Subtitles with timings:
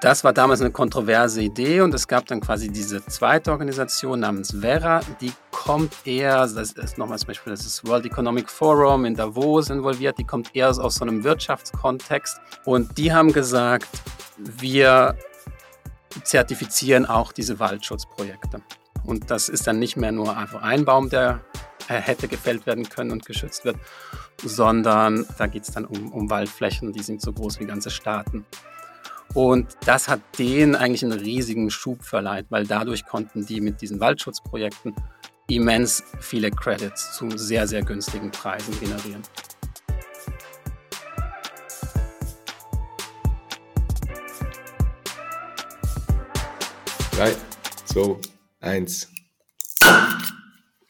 [0.00, 4.56] das war damals eine kontroverse Idee und es gab dann quasi diese zweite Organisation namens
[4.60, 9.70] Vera, die kommt eher, das ist nochmal zum Beispiel das World Economic Forum in Davos
[9.70, 13.88] involviert, die kommt eher aus so einem Wirtschaftskontext und die haben gesagt,
[14.36, 15.16] wir
[16.22, 18.60] zertifizieren auch diese Waldschutzprojekte.
[19.04, 21.40] Und das ist dann nicht mehr nur einfach ein Baum, der
[21.88, 23.76] hätte gefällt werden können und geschützt wird,
[24.42, 28.46] sondern da geht es dann um, um Waldflächen, die sind so groß wie ganze Staaten.
[29.34, 33.98] Und das hat denen eigentlich einen riesigen Schub verleiht, weil dadurch konnten die mit diesen
[33.98, 34.94] Waldschutzprojekten
[35.48, 39.22] immens viele Credits zu sehr, sehr günstigen Preisen generieren.
[47.16, 47.32] 3,
[47.86, 48.16] 2,
[48.60, 49.13] 1.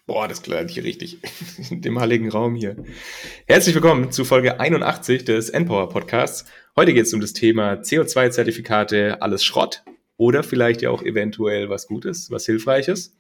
[0.07, 1.17] Boah, das klärt hier richtig.
[1.71, 2.77] In dem heiligen Raum hier.
[3.47, 6.45] Herzlich willkommen zu Folge 81 des Npower Podcasts.
[6.77, 9.83] Heute geht es um das Thema CO2-Zertifikate, alles Schrott
[10.19, 13.17] oder vielleicht ja auch eventuell was Gutes, was Hilfreiches.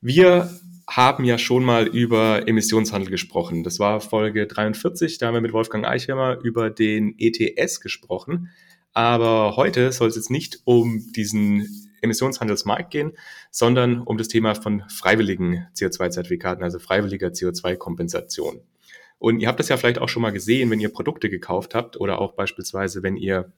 [0.00, 0.50] Wir
[0.90, 3.62] haben ja schon mal über Emissionshandel gesprochen.
[3.62, 8.50] Das war Folge 43, da haben wir mit Wolfgang Eichheimer über den ETS gesprochen.
[8.92, 13.12] Aber heute soll es jetzt nicht um diesen Emissionshandelsmarkt gehen,
[13.50, 18.60] sondern um das Thema von freiwilligen CO2-Zertifikaten, also freiwilliger CO2-Kompensation.
[19.18, 21.98] Und ihr habt das ja vielleicht auch schon mal gesehen, wenn ihr Produkte gekauft habt
[21.98, 23.52] oder auch beispielsweise, wenn ihr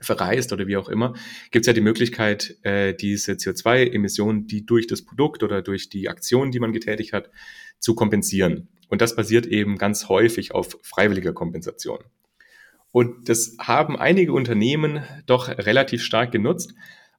[0.00, 1.14] verreist oder wie auch immer,
[1.50, 6.08] gibt es ja die Möglichkeit, äh, diese CO2-Emissionen, die durch das Produkt oder durch die
[6.08, 7.30] Aktion, die man getätigt hat,
[7.78, 8.68] zu kompensieren.
[8.88, 11.98] Und das basiert eben ganz häufig auf freiwilliger Kompensation.
[12.92, 16.74] Und das haben einige Unternehmen doch relativ stark genutzt.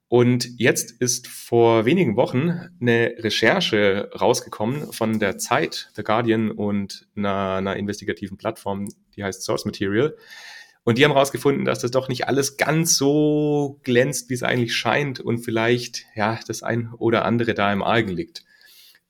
[0.10, 7.08] Und jetzt ist vor wenigen Wochen eine Recherche rausgekommen von der Zeit, The Guardian und
[7.18, 10.16] einer, einer investigativen Plattform, die heißt Source Material.
[10.86, 14.74] Und die haben herausgefunden, dass das doch nicht alles ganz so glänzt, wie es eigentlich
[14.74, 18.46] scheint und vielleicht ja das ein oder andere da im Argen liegt.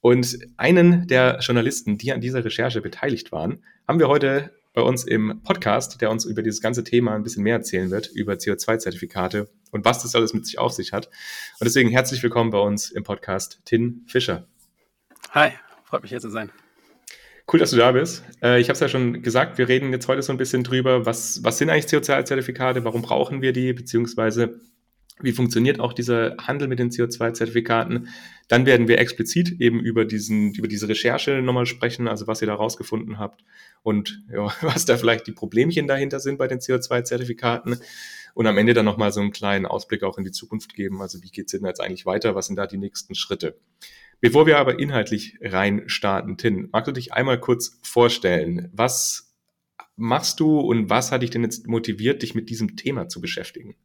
[0.02, 5.06] Und einen der Journalisten, die an dieser Recherche beteiligt waren, haben wir heute bei uns
[5.06, 9.50] im Podcast, der uns über dieses ganze Thema ein bisschen mehr erzählen wird, über CO2-Zertifikate
[9.72, 11.08] und was das alles mit sich auf sich hat.
[11.08, 14.46] Und deswegen herzlich willkommen bei uns im Podcast, Tin Fischer.
[15.32, 15.50] Hi,
[15.84, 16.52] freut mich hier zu sein.
[17.52, 18.24] Cool, dass du da bist.
[18.44, 21.08] Äh, ich habe es ja schon gesagt, wir reden jetzt heute so ein bisschen drüber,
[21.08, 24.60] was, was sind eigentlich CO2-Zertifikate, warum brauchen wir die, beziehungsweise
[25.20, 28.10] wie funktioniert auch dieser Handel mit den CO2-Zertifikaten.
[28.48, 32.48] Dann werden wir explizit eben über, diesen, über diese Recherche nochmal sprechen, also was ihr
[32.48, 33.44] da rausgefunden habt
[33.84, 37.80] und ja, was da vielleicht die Problemchen dahinter sind bei den CO2-Zertifikaten.
[38.34, 41.02] Und am Ende dann nochmal so einen kleinen Ausblick auch in die Zukunft geben.
[41.02, 42.36] Also wie geht's denn jetzt eigentlich weiter?
[42.36, 43.58] Was sind da die nächsten Schritte?
[44.20, 48.70] Bevor wir aber inhaltlich rein starten, Tin, magst du dich einmal kurz vorstellen?
[48.74, 49.36] Was
[49.96, 53.76] machst du und was hat dich denn jetzt motiviert, dich mit diesem Thema zu beschäftigen?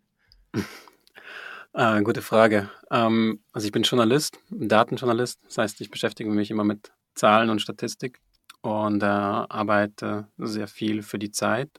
[1.74, 2.68] Äh, gute Frage.
[2.90, 5.40] Ähm, also ich bin Journalist, Datenjournalist.
[5.44, 8.20] Das heißt, ich beschäftige mich immer mit Zahlen und Statistik
[8.60, 11.70] und äh, arbeite sehr viel für die Zeit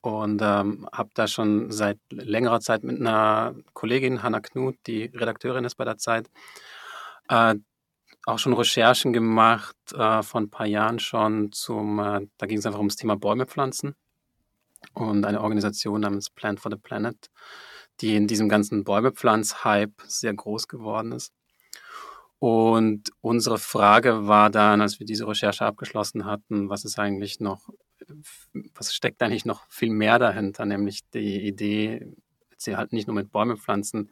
[0.00, 5.64] und ähm, habe da schon seit längerer Zeit mit einer Kollegin, Hanna Knut, die Redakteurin
[5.64, 6.30] ist bei der Zeit,
[7.28, 7.56] äh,
[8.24, 12.66] auch schon Recherchen gemacht, äh, vor ein paar Jahren schon zum, äh, da ging es
[12.66, 13.94] einfach ums Thema Bäume pflanzen
[14.94, 17.30] und eine Organisation namens Plant for the Planet
[18.00, 21.32] die in diesem ganzen Bäumepflanz-Hype sehr groß geworden ist.
[22.38, 27.70] Und unsere Frage war dann, als wir diese Recherche abgeschlossen hatten, was ist eigentlich noch,
[28.74, 32.14] was steckt eigentlich noch viel mehr dahinter, nämlich die Idee,
[32.58, 34.10] sie halt nicht nur mit Bäumepflanzen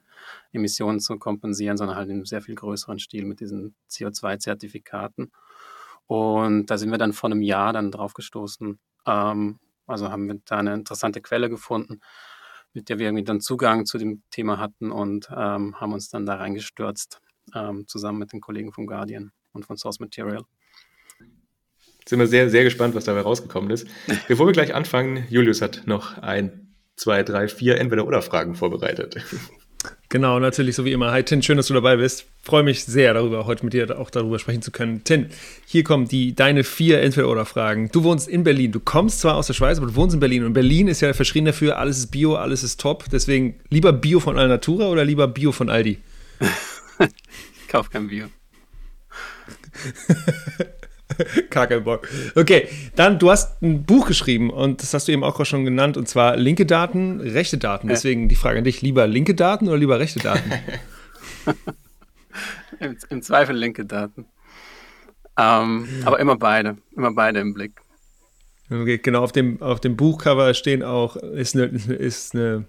[0.53, 5.31] Emissionen zu kompensieren, sondern halt in sehr viel größeren Stil mit diesen CO2-Zertifikaten.
[6.07, 8.79] Und da sind wir dann vor einem Jahr dann drauf gestoßen.
[9.07, 12.01] Ähm, also haben wir da eine interessante Quelle gefunden,
[12.75, 16.27] mit der wir irgendwie dann Zugang zu dem Thema hatten und ähm, haben uns dann
[16.27, 17.21] da reingestürzt,
[17.55, 20.43] ähm, zusammen mit den Kollegen vom Guardian und von Source Material.
[22.07, 23.87] Sind wir sehr, sehr gespannt, was dabei rausgekommen ist.
[24.29, 29.17] Bevor wir gleich anfangen, Julius hat noch ein, zwei, drei, vier Entweder-Oder-Fragen vorbereitet.
[30.15, 31.11] Genau, natürlich, so wie immer.
[31.11, 32.27] Hi Tin, schön, dass du dabei bist.
[32.41, 35.03] Freue mich sehr darüber, heute mit dir auch darüber sprechen zu können.
[35.03, 35.27] Tin,
[35.67, 37.91] hier kommen die, deine vier Entweder-Oder-Fragen.
[37.91, 38.71] Du wohnst in Berlin.
[38.71, 40.45] Du kommst zwar aus der Schweiz, aber du wohnst in Berlin.
[40.45, 43.07] Und Berlin ist ja verschrien dafür, alles ist Bio, alles ist top.
[43.11, 45.99] Deswegen lieber Bio von Alnatura oder lieber Bio von Aldi?
[47.01, 48.27] ich kauf kein Bio.
[51.51, 52.09] Gar kein Bock.
[52.35, 55.97] Okay, dann, du hast ein Buch geschrieben und das hast du eben auch schon genannt
[55.97, 57.89] und zwar linke Daten, rechte Daten.
[57.89, 60.53] Deswegen die Frage an dich, lieber linke Daten oder lieber rechte Daten?
[62.81, 64.27] Im, Im, Zweifel linke Daten.
[65.39, 67.81] Ähm, aber immer beide, immer beide im Blick.
[68.71, 72.65] Okay, genau, auf dem, auf dem Buchcover stehen auch, ist eine, ist eine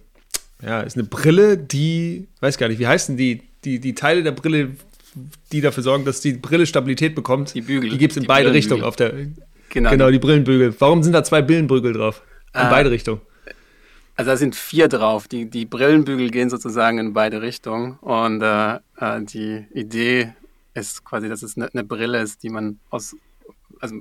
[0.62, 4.32] ja, ist eine Brille, die, weiß gar nicht, wie heißen die, die, die Teile der
[4.32, 4.72] Brille,
[5.52, 7.54] die dafür sorgen, dass die Brille Stabilität bekommt.
[7.54, 7.90] Die Bügel.
[7.90, 9.14] Die gibt es in die beide Richtungen auf der.
[9.70, 10.76] Genau, Genau, die Brillenbügel.
[10.80, 12.22] Warum sind da zwei Brillenbügel drauf?
[12.54, 12.70] In Ah.
[12.70, 13.22] beide Richtungen.
[14.16, 15.28] Also da sind vier drauf.
[15.28, 17.98] Die, die Brillenbügel gehen sozusagen in beide Richtungen.
[18.00, 20.34] Und äh, äh, die Idee
[20.74, 23.16] ist quasi, dass es eine, eine Brille ist, die man aus.
[23.82, 23.96] Also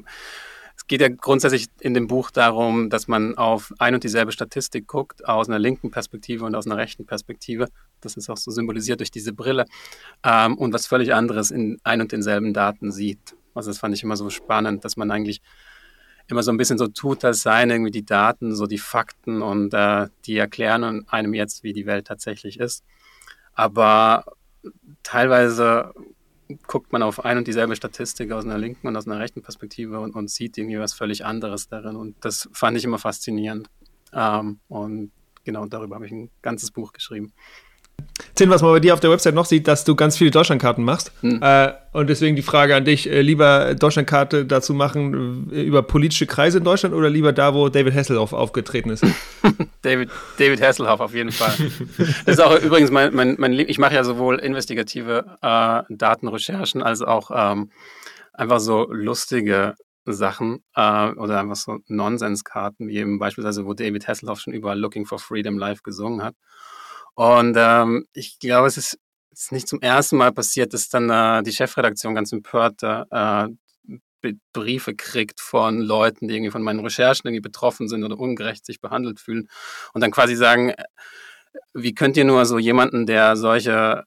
[0.87, 5.27] geht ja grundsätzlich in dem Buch darum, dass man auf ein und dieselbe Statistik guckt,
[5.27, 7.69] aus einer linken Perspektive und aus einer rechten Perspektive.
[8.01, 9.65] Das ist auch so symbolisiert durch diese Brille.
[10.23, 13.35] Ähm, und was völlig anderes in ein und denselben Daten sieht.
[13.55, 15.41] Also das fand ich immer so spannend, dass man eigentlich
[16.27, 19.73] immer so ein bisschen so tut, als seien irgendwie die Daten, so die Fakten und
[19.75, 22.85] äh, die erklären einem jetzt, wie die Welt tatsächlich ist.
[23.55, 24.25] Aber
[25.03, 25.93] teilweise
[26.67, 30.01] guckt man auf ein und dieselbe Statistik aus einer linken und aus einer rechten Perspektive
[30.01, 31.97] und, und sieht irgendwie was völlig anderes darin.
[31.97, 33.69] Und das fand ich immer faszinierend.
[34.13, 35.11] Ähm, und
[35.45, 37.33] genau darüber habe ich ein ganzes Buch geschrieben.
[38.35, 40.85] Zinn, was man bei dir auf der Website noch sieht, dass du ganz viele Deutschlandkarten
[40.85, 41.13] machst.
[41.21, 41.41] Hm.
[41.43, 46.27] Äh, und deswegen die Frage an dich: äh, lieber Deutschlandkarte dazu machen äh, über politische
[46.27, 49.05] Kreise in Deutschland oder lieber da, wo David Hasselhoff aufgetreten ist?
[49.83, 51.55] David, David Hasselhoff auf jeden Fall.
[52.25, 56.83] Das ist auch übrigens mein, mein, mein Lieb- ich mache ja sowohl investigative äh, Datenrecherchen
[56.83, 57.71] als auch ähm,
[58.33, 59.75] einfach so lustige
[60.07, 65.07] Sachen äh, oder einfach so Nonsenskarten, wie eben beispielsweise, wo David Hasselhoff schon überall Looking
[65.07, 66.35] for Freedom live gesungen hat.
[67.15, 68.99] Und ähm, ich glaube, es ist,
[69.31, 73.49] ist nicht zum ersten Mal passiert, dass dann äh, die Chefredaktion ganz empört äh,
[74.53, 78.81] Briefe kriegt von Leuten, die irgendwie von meinen Recherchen irgendwie betroffen sind oder ungerecht sich
[78.81, 79.49] behandelt fühlen
[79.93, 80.85] und dann quasi sagen, äh,
[81.73, 84.05] wie könnt ihr nur so jemanden, der solche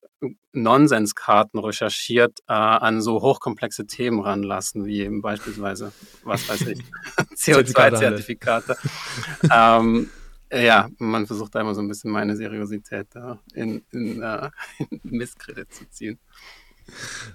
[0.51, 5.93] Nonsenskarten recherchiert, äh, an so hochkomplexe Themen ranlassen, wie eben beispielsweise,
[6.23, 6.79] was weiß ich,
[7.35, 8.75] CO2-Zertifikate.
[9.53, 10.09] ähm,
[10.51, 14.49] ja, man versucht da immer so ein bisschen meine Seriosität da in, in, äh,
[14.89, 16.19] in Misskredit zu ziehen.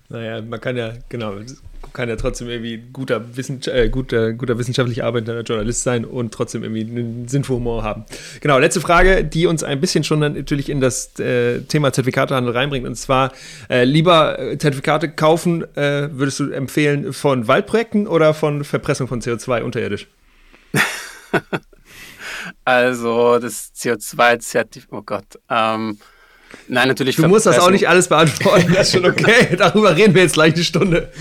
[0.09, 1.35] Naja, man kann ja, genau,
[1.93, 6.63] kann ja trotzdem irgendwie guter, Wissens äh, guter, guter wissenschaftlich arbeitender Journalist sein und trotzdem
[6.63, 8.05] irgendwie einen Sinn für Humor haben.
[8.41, 12.55] Genau, letzte Frage, die uns ein bisschen schon dann natürlich in das äh, Thema Zertifikatehandel
[12.55, 12.87] reinbringt.
[12.87, 13.33] Und zwar,
[13.69, 19.21] äh, lieber äh, Zertifikate kaufen, äh, würdest du empfehlen von Waldprojekten oder von Verpressung von
[19.21, 20.09] CO2 unterirdisch?
[22.65, 25.25] Also das CO2-Zertifikat, oh Gott.
[25.51, 25.99] Ähm,
[26.69, 27.17] nein, natürlich.
[27.17, 29.55] Du musst das auch nicht alles beantworten, das ist schon okay.
[29.59, 31.13] Darüber reden wir jetzt gleich eine Stunde.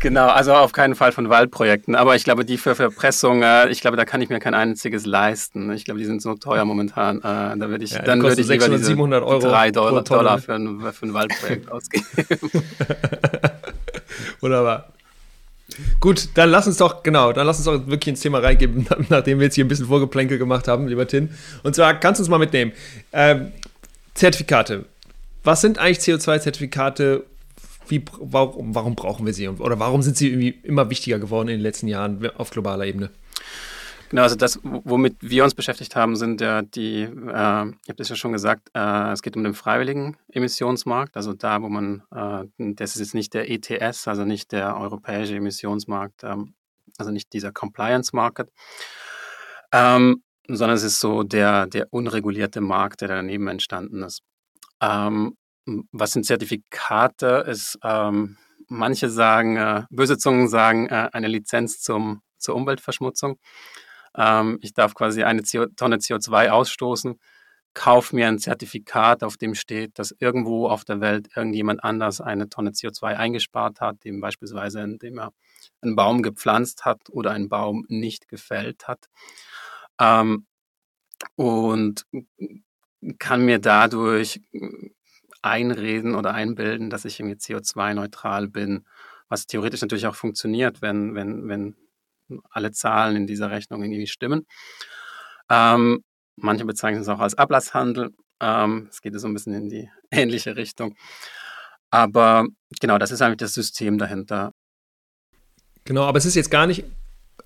[0.00, 1.94] Genau, also auf keinen Fall von Waldprojekten.
[1.94, 5.06] Aber ich glaube, die für Verpressung, äh, ich glaube, da kann ich mir kein einziges
[5.06, 5.72] leisten.
[5.72, 7.18] Ich glaube, die sind so teuer momentan.
[7.18, 9.80] Äh, da würde ich, Ja, dann würde ich lieber 600, diese 700 Euro drei pro
[9.80, 10.18] Dollar, Tonne.
[10.22, 12.06] Dollar für, ein, für ein Waldprojekt ausgeben.
[14.40, 14.92] Wunderbar.
[16.00, 19.38] Gut, dann lass uns doch, genau, dann lass uns doch wirklich ins Thema reingeben, nachdem
[19.38, 21.30] wir jetzt hier ein bisschen Vorgeplänkel gemacht haben, lieber Tin.
[21.62, 22.72] Und zwar kannst du uns mal mitnehmen.
[23.12, 23.52] Ähm,
[24.14, 24.84] Zertifikate.
[25.44, 27.24] Was sind eigentlich CO2-Zertifikate?
[27.88, 29.48] Wie, warum, warum brauchen wir sie?
[29.48, 33.10] Oder warum sind sie irgendwie immer wichtiger geworden in den letzten Jahren auf globaler Ebene?
[34.10, 38.08] Genau, also das, womit wir uns beschäftigt haben, sind ja die, äh, ich habe das
[38.08, 42.44] ja schon gesagt, äh, es geht um den freiwilligen Emissionsmarkt, also da, wo man, äh,
[42.74, 46.54] das ist jetzt nicht der ETS, also nicht der europäische Emissionsmarkt, ähm,
[46.96, 48.50] also nicht dieser Compliance Market,
[49.72, 54.22] ähm, sondern es ist so der, der unregulierte Markt, der daneben entstanden ist.
[54.80, 55.36] Ähm,
[55.92, 57.44] was sind Zertifikate?
[57.46, 58.38] Ist, ähm,
[58.68, 63.38] manche sagen, äh, böse Zungen sagen, äh, eine Lizenz zum, zur Umweltverschmutzung.
[64.16, 67.18] Ähm, ich darf quasi eine CO Tonne CO2 ausstoßen,
[67.74, 72.48] kauf mir ein Zertifikat, auf dem steht, dass irgendwo auf der Welt irgendjemand anders eine
[72.48, 75.32] Tonne CO2 eingespart hat, eben beispielsweise indem er
[75.80, 79.08] einen Baum gepflanzt hat oder einen Baum nicht gefällt hat.
[80.00, 80.46] Ähm,
[81.36, 82.06] und
[83.18, 84.40] kann mir dadurch
[85.42, 88.84] einreden oder einbilden, dass ich irgendwie CO2-neutral bin,
[89.28, 91.76] was theoretisch natürlich auch funktioniert, wenn, wenn, wenn
[92.50, 94.46] alle Zahlen in dieser Rechnung irgendwie stimmen.
[95.50, 96.02] Ähm,
[96.36, 98.10] manche bezeichnen es auch als Ablasshandel.
[98.40, 100.94] Ähm, es geht so ein bisschen in die ähnliche Richtung.
[101.90, 102.46] Aber
[102.80, 104.52] genau, das ist eigentlich das System dahinter.
[105.84, 106.84] Genau, aber es ist jetzt gar nicht,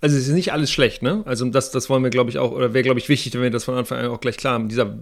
[0.01, 1.23] also es ist nicht alles schlecht, ne?
[1.27, 3.51] Also das, das wollen wir, glaube ich, auch, oder wäre, glaube ich, wichtig, wenn wir
[3.51, 4.69] das von Anfang an auch gleich klar haben.
[4.69, 4.99] Dieser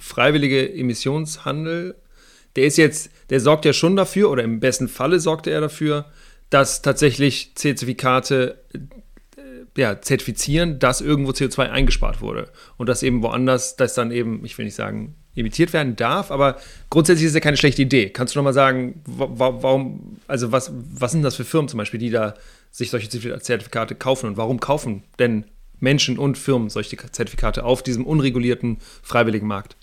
[0.00, 1.96] freiwillige Emissionshandel,
[2.56, 6.06] der ist jetzt, der sorgt ja schon dafür, oder im besten Falle sorgt er dafür,
[6.48, 8.64] dass tatsächlich Zertifikate
[9.78, 12.50] ja, zertifizieren, dass irgendwo CO2 eingespart wurde.
[12.76, 16.58] Und dass eben woanders das dann eben, ich will nicht sagen, emittiert werden darf, aber
[16.90, 18.10] grundsätzlich ist es ja keine schlechte Idee.
[18.10, 19.28] Kannst du nochmal sagen, wa
[19.62, 22.34] warum, also was, was sind das für Firmen zum Beispiel, die da
[22.72, 25.44] sich solche Zertifikate kaufen und warum kaufen denn
[25.78, 29.76] Menschen und Firmen solche Zertifikate auf diesem unregulierten freiwilligen Markt?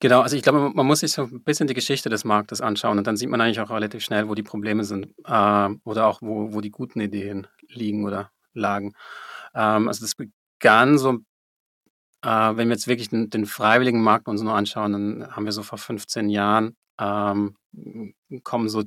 [0.00, 2.98] Genau, also ich glaube, man muss sich so ein bisschen die Geschichte des Marktes anschauen
[2.98, 6.20] und dann sieht man eigentlich auch relativ schnell, wo die Probleme sind äh, oder auch
[6.20, 8.94] wo, wo die guten Ideen liegen oder lagen.
[9.54, 11.18] Ähm, also das begann so,
[12.22, 15.52] äh, wenn wir jetzt wirklich den, den, freiwilligen Markt uns nur anschauen, dann haben wir
[15.52, 17.56] so vor 15 Jahren ähm,
[18.44, 18.84] kommen so,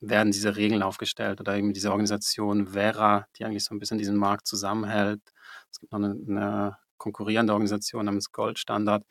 [0.00, 4.16] werden diese Regeln aufgestellt oder eben diese Organisation Vera, die eigentlich so ein bisschen diesen
[4.16, 5.20] Markt zusammenhält.
[5.70, 9.04] Es gibt noch eine, eine konkurrierende Organisation namens Goldstandard.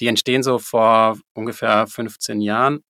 [0.00, 2.82] Die entstehen so vor ungefähr 15 Jahren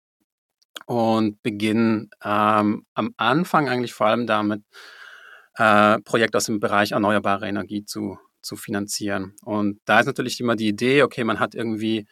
[0.86, 4.62] und beginnen ähm, am Anfang eigentlich vor allem damit,
[5.56, 9.34] äh, Projekte aus dem Bereich erneuerbare Energie zu, zu finanzieren.
[9.44, 12.06] Und da ist natürlich immer die Idee, okay, man hat irgendwie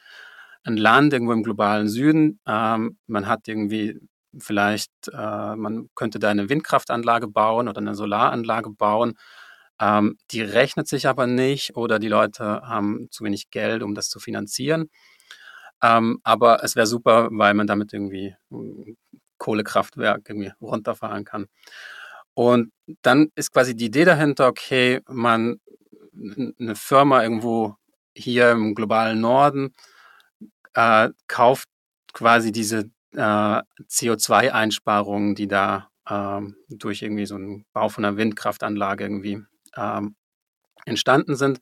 [0.65, 3.99] ein Land irgendwo im globalen Süden, ähm, man hat irgendwie
[4.39, 9.15] vielleicht, äh, man könnte da eine Windkraftanlage bauen oder eine Solaranlage bauen.
[9.81, 14.09] Ähm, die rechnet sich aber nicht oder die Leute haben zu wenig Geld, um das
[14.09, 14.91] zu finanzieren.
[15.83, 18.97] Ähm, aber es wäre super, weil man damit irgendwie ein
[19.39, 21.47] Kohlekraftwerk irgendwie runterfahren kann.
[22.35, 22.73] Und
[23.03, 25.61] dann ist quasi die Idee dahinter, okay, man
[26.59, 27.77] eine Firma irgendwo
[28.15, 29.75] hier im globalen Norden
[30.75, 31.69] äh, kauft
[32.13, 39.05] quasi diese äh, CO2-Einsparungen, die da ähm, durch irgendwie so einen Bau von einer Windkraftanlage
[39.05, 39.43] irgendwie
[39.77, 40.17] ähm,
[40.85, 41.61] entstanden sind,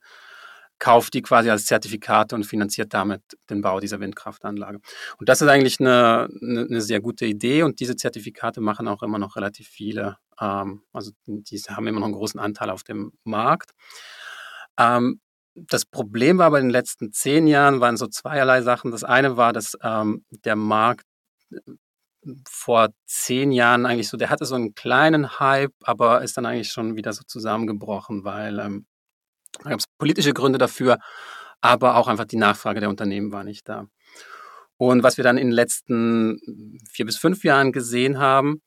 [0.79, 4.79] kauft die quasi als Zertifikate und finanziert damit den Bau dieser Windkraftanlage.
[5.17, 9.03] Und das ist eigentlich eine, eine, eine sehr gute Idee und diese Zertifikate machen auch
[9.03, 13.11] immer noch relativ viele, ähm, also die haben immer noch einen großen Anteil auf dem
[13.23, 13.71] Markt.
[14.77, 15.19] Ähm,
[15.55, 18.91] das Problem war bei den letzten zehn Jahren waren so zweierlei Sachen.
[18.91, 21.05] Das eine war, dass ähm, der Markt
[21.51, 21.59] äh,
[22.47, 26.71] vor zehn Jahren eigentlich so, der hatte so einen kleinen Hype, aber ist dann eigentlich
[26.71, 28.85] schon wieder so zusammengebrochen, weil ähm,
[29.63, 30.99] da gab es politische Gründe dafür,
[31.61, 33.87] aber auch einfach die Nachfrage der Unternehmen war nicht da.
[34.77, 38.61] Und was wir dann in den letzten vier bis fünf Jahren gesehen haben,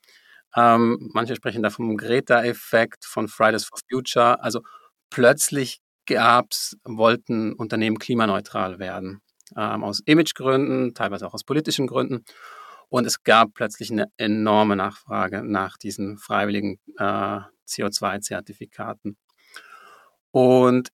[0.55, 4.61] ähm, manche sprechen da vom Greta-Effekt, von Fridays for Future, also
[5.09, 9.21] plötzlich gab's, wollten Unternehmen klimaneutral werden.
[9.57, 12.23] Ähm, aus Imagegründen, teilweise auch aus politischen Gründen.
[12.89, 19.17] Und es gab plötzlich eine enorme Nachfrage nach diesen freiwilligen äh, CO2-Zertifikaten.
[20.31, 20.89] Und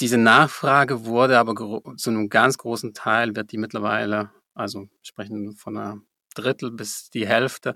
[0.00, 1.54] diese Nachfrage wurde aber
[1.96, 6.00] zu einem ganz großen Teil, wird die mittlerweile, also sprechen von einer
[6.34, 7.74] Drittel bis die Hälfte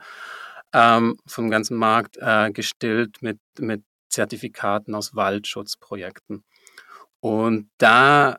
[0.72, 6.44] ähm, vom ganzen Markt äh, gestillt mit, mit Zertifikaten aus Waldschutzprojekten.
[7.20, 8.38] Und da,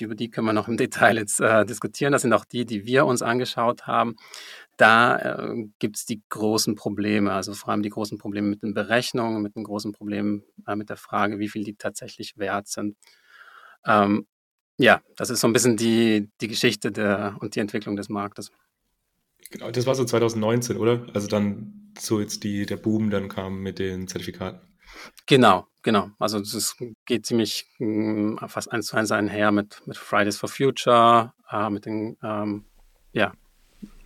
[0.00, 2.84] über die können wir noch im Detail jetzt äh, diskutieren, das sind auch die, die
[2.86, 4.16] wir uns angeschaut haben.
[4.76, 8.74] Da äh, gibt es die großen Probleme, also vor allem die großen Probleme mit den
[8.74, 12.96] Berechnungen, mit den großen Problemen äh, mit der Frage, wie viel die tatsächlich wert sind.
[13.84, 14.26] Ähm,
[14.78, 18.52] ja, das ist so ein bisschen die, die Geschichte der, und die Entwicklung des Marktes.
[19.50, 21.06] Genau, das war so 2019, oder?
[21.14, 24.60] Also dann so jetzt die, der Boom dann kam mit den Zertifikaten.
[25.26, 26.10] Genau, genau.
[26.18, 26.76] Also das
[27.06, 31.70] geht ziemlich mh, hm, fast eins zu eins einher mit, mit Fridays for Future, äh,
[31.70, 32.64] mit den, ähm,
[33.12, 33.32] ja.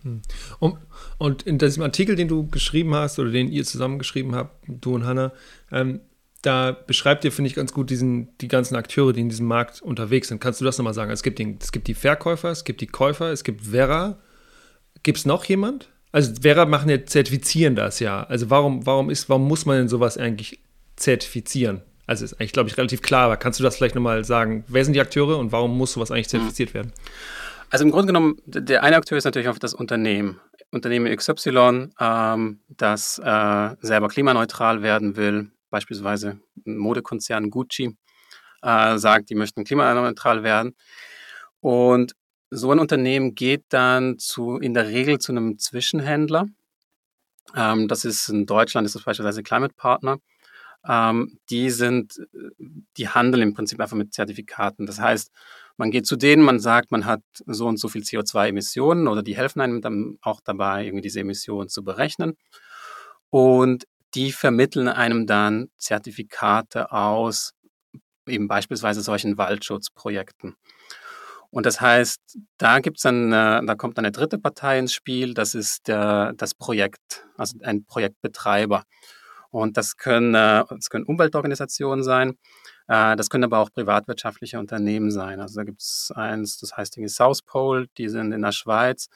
[0.03, 0.21] Hm.
[0.59, 0.77] Und,
[1.17, 4.95] und in diesem Artikel, den du geschrieben hast oder den ihr zusammen geschrieben habt, du
[4.95, 5.33] und Hannah,
[5.71, 6.01] ähm,
[6.41, 9.81] da beschreibt ihr, finde ich, ganz gut diesen, die ganzen Akteure, die in diesem Markt
[9.81, 10.41] unterwegs sind.
[10.41, 11.09] Kannst du das nochmal sagen?
[11.09, 14.19] Es gibt, den, es gibt die Verkäufer, es gibt die Käufer, es gibt Vera.
[15.03, 15.89] Gibt es noch jemand?
[16.11, 18.23] Also Vera machen ja, zertifizieren das ja.
[18.23, 20.59] Also warum, warum ist, warum muss man denn sowas eigentlich
[20.95, 21.81] zertifizieren?
[22.05, 24.63] Also ist eigentlich, glaube ich, relativ klar, aber kannst du das vielleicht nochmal sagen?
[24.67, 26.91] Wer sind die Akteure und warum muss sowas eigentlich zertifiziert werden?
[27.69, 30.39] Also im Grunde genommen, der eine Akteur ist natürlich auch das Unternehmen.
[30.71, 37.97] Unternehmen XY, ähm, das äh, selber klimaneutral werden will, beispielsweise ein Modekonzern Gucci,
[38.61, 40.75] äh, sagt, die möchten klimaneutral werden.
[41.61, 42.13] Und
[42.53, 46.47] so ein Unternehmen geht dann zu, in der Regel zu einem Zwischenhändler.
[47.55, 50.19] Ähm, das ist in Deutschland, ist das beispielsweise Climate Partner
[50.87, 52.19] ähm, die sind,
[52.97, 54.85] die handeln im Prinzip einfach mit Zertifikaten.
[54.85, 55.31] Das heißt,
[55.77, 59.35] man geht zu denen, man sagt, man hat so und so viel CO2-Emissionen oder die
[59.35, 62.37] helfen einem dann auch dabei, irgendwie diese Emissionen zu berechnen.
[63.29, 67.53] Und die vermitteln einem dann Zertifikate aus,
[68.27, 70.55] eben beispielsweise solchen Waldschutzprojekten.
[71.53, 72.19] Und das heißt,
[72.57, 76.33] da gibt's dann, äh, da kommt dann eine dritte Partei ins Spiel, das ist der,
[76.33, 78.81] das Projekt, also ein Projektbetreiber.
[79.51, 82.39] Und das können, äh, das können Umweltorganisationen sein,
[82.87, 85.39] äh, das können aber auch privatwirtschaftliche Unternehmen sein.
[85.39, 89.09] Also da gibt es eins, das heißt South Pole, die sind in der Schweiz.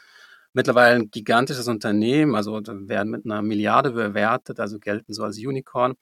[0.57, 5.93] Mittlerweile ein gigantisches Unternehmen, also werden mit einer Milliarde bewertet, also gelten so als Unicorn.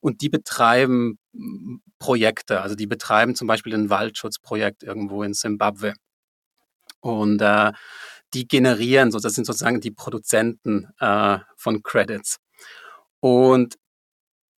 [0.00, 5.94] Und die betreiben hm, Projekte, also die betreiben zum Beispiel ein Waldschutzprojekt irgendwo in Simbabwe.
[7.00, 7.72] Und äh,
[8.34, 12.38] die generieren, so, das sind sozusagen die Produzenten äh, von Credits.
[13.18, 13.74] Und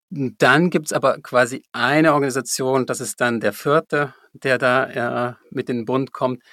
[0.10, 5.34] dann gibt es aber quasi eine Organisation, das ist dann der vierte, der da äh,
[5.50, 6.44] mit in den Bund kommt,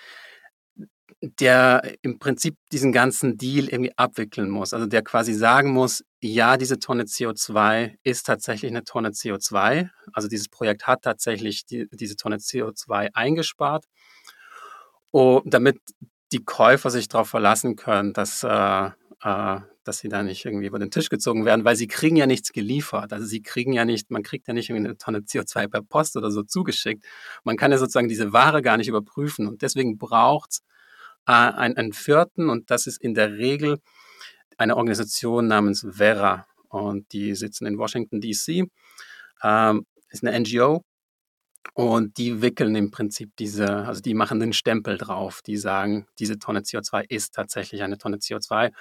[1.23, 4.75] der im Prinzip diesen ganzen Deal irgendwie abwickeln muss.
[4.75, 9.89] Also der quasi sagen muss, ja, diese Tonne CO2 ist tatsächlich eine Tonne CO2.
[10.13, 13.85] Also dieses Projekt hat tatsächlich die, diese Tonne CO2 eingespart,
[15.13, 15.79] oh, damit
[16.33, 18.87] die Käufer sich darauf verlassen können, dass, äh,
[19.23, 22.27] äh, dass sie da nicht irgendwie über den Tisch gezogen werden, weil sie kriegen ja
[22.27, 23.13] nichts geliefert.
[23.13, 26.17] Also sie kriegen ja nicht, man kriegt ja nicht irgendwie eine Tonne CO2 per Post
[26.17, 27.05] oder so zugeschickt.
[27.45, 30.63] Man kann ja sozusagen diese Ware gar nicht überprüfen und deswegen braucht es
[31.25, 33.79] einen, einen vierten und das ist in der Regel
[34.59, 38.69] eine Organisation namens Vera und die sitzen in Washington DC.
[39.43, 40.85] Ähm, ist eine NGO
[41.75, 46.39] und die wickeln im Prinzip diese, also die machen den Stempel drauf, die sagen, diese
[46.39, 48.73] Tonne CO2 ist tatsächlich eine Tonne CO2.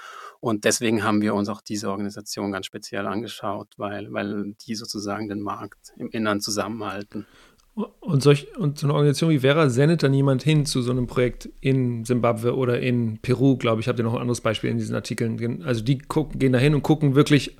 [0.41, 5.29] Und deswegen haben wir uns auch diese Organisation ganz speziell angeschaut, weil, weil die sozusagen
[5.29, 7.25] den Markt im Innern zusammenhalten.
[7.73, 11.07] Und, solch, und so eine Organisation wie Vera sendet dann jemand hin zu so einem
[11.07, 13.87] Projekt in Simbabwe oder in Peru, glaube ich.
[13.87, 15.63] Habt ihr noch ein anderes Beispiel in diesen Artikeln?
[15.63, 17.55] Also die gucken, gehen da hin und gucken wirklich,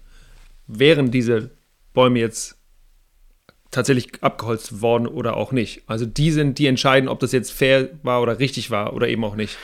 [0.68, 1.52] wären diese
[1.94, 2.58] Bäume jetzt
[3.72, 5.84] tatsächlich abgeholzt worden oder auch nicht.
[5.88, 9.24] Also die sind, die entscheiden, ob das jetzt fair war oder richtig war oder eben
[9.24, 9.58] auch nicht.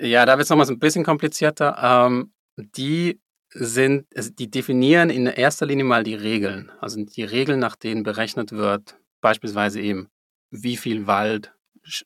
[0.00, 1.78] Ja, da wird es nochmal so ein bisschen komplizierter.
[1.80, 6.72] Ähm, die sind, also die definieren in erster Linie mal die Regeln.
[6.80, 10.10] Also die Regeln, nach denen berechnet wird, beispielsweise eben,
[10.50, 11.54] wie viel Wald,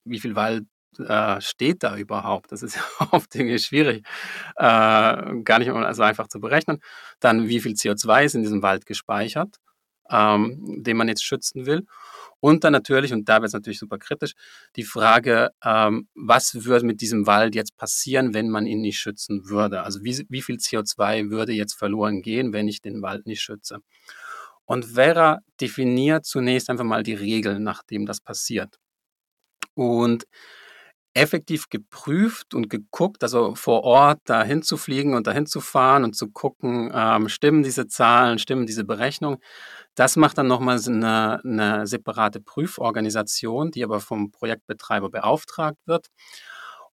[0.05, 0.67] wie viel Wald
[0.99, 2.53] äh, steht da überhaupt?
[2.53, 2.83] Das ist ja
[3.13, 4.07] oft irgendwie schwierig,
[4.57, 4.63] äh,
[5.43, 6.81] gar nicht so einfach zu berechnen.
[7.21, 9.57] Dann, wie viel CO2 ist in diesem Wald gespeichert?
[10.11, 11.87] ähm, den man jetzt schützen will.
[12.41, 14.35] Und dann natürlich, und da wird es natürlich super kritisch,
[14.77, 19.49] die Frage, ähm, was würde mit diesem Wald jetzt passieren, wenn man ihn nicht schützen
[19.49, 19.83] würde?
[19.83, 23.79] Also wie, wie viel CO2 würde jetzt verloren gehen, wenn ich den Wald nicht schütze?
[24.67, 28.77] Und Vera definiert zunächst einfach mal die Regeln, nachdem das passiert.
[29.75, 30.27] Und
[31.17, 36.15] effektiv geprüft und geguckt, also vor Ort dahin zu fliegen und dahin zu fahren und
[36.15, 39.39] zu gucken, ähm, stimmen diese Zahlen, stimmen diese Berechnungen.
[39.95, 46.09] Das macht dann nochmal eine, eine separate Prüforganisation, die aber vom Projektbetreiber beauftragt wird.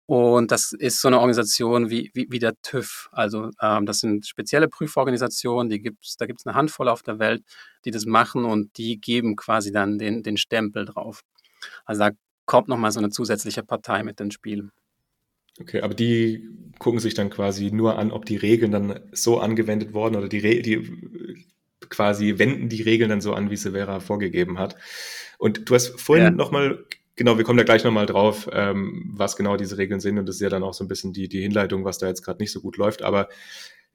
[0.07, 3.09] Und das ist so eine Organisation wie, wie, wie der TÜV.
[3.13, 7.19] Also ähm, das sind spezielle Prüforganisationen, die gibt's, da gibt es eine Handvoll auf der
[7.19, 7.43] Welt,
[7.85, 11.23] die das machen und die geben quasi dann den, den Stempel drauf.
[11.85, 12.11] Also da
[12.47, 14.71] kommt nochmal so eine zusätzliche Partei mit ins Spiel.
[15.61, 19.93] Okay, aber die gucken sich dann quasi nur an, ob die Regeln dann so angewendet
[19.93, 21.47] wurden oder die, Re die
[21.89, 24.77] quasi wenden die Regeln dann so an, wie Severa vorgegeben hat.
[25.39, 26.31] Und du hast vorhin ja.
[26.31, 26.85] nochmal,
[27.17, 30.19] genau, wir kommen da gleich nochmal drauf, ähm, was genau diese Regeln sind.
[30.19, 32.23] Und das ist ja dann auch so ein bisschen die, die Hinleitung, was da jetzt
[32.23, 33.03] gerade nicht so gut läuft.
[33.03, 33.29] Aber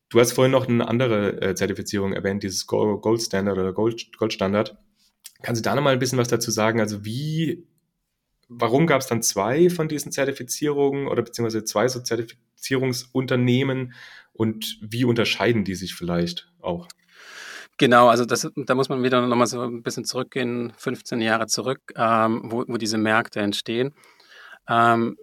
[0.09, 4.33] du hast vorhin noch eine andere äh, Zertifizierung erwähnt, dieses Gold Standard oder Gold, Gold
[4.33, 4.77] Standard.
[5.41, 6.79] Kannst du da nochmal ein bisschen was dazu sagen?
[6.79, 7.67] Also wie,
[8.47, 13.93] warum gab es dann zwei von diesen Zertifizierungen oder beziehungsweise zwei so Zertifizierungsunternehmen
[14.33, 16.87] und wie unterscheiden die sich vielleicht auch?
[17.77, 21.79] Genau, also das, da muss man wieder nochmal so ein bisschen zurückgehen, 15 Jahre zurück,
[21.95, 23.93] ähm, wo, wo diese Märkte entstehen.
[24.67, 25.15] Ähm,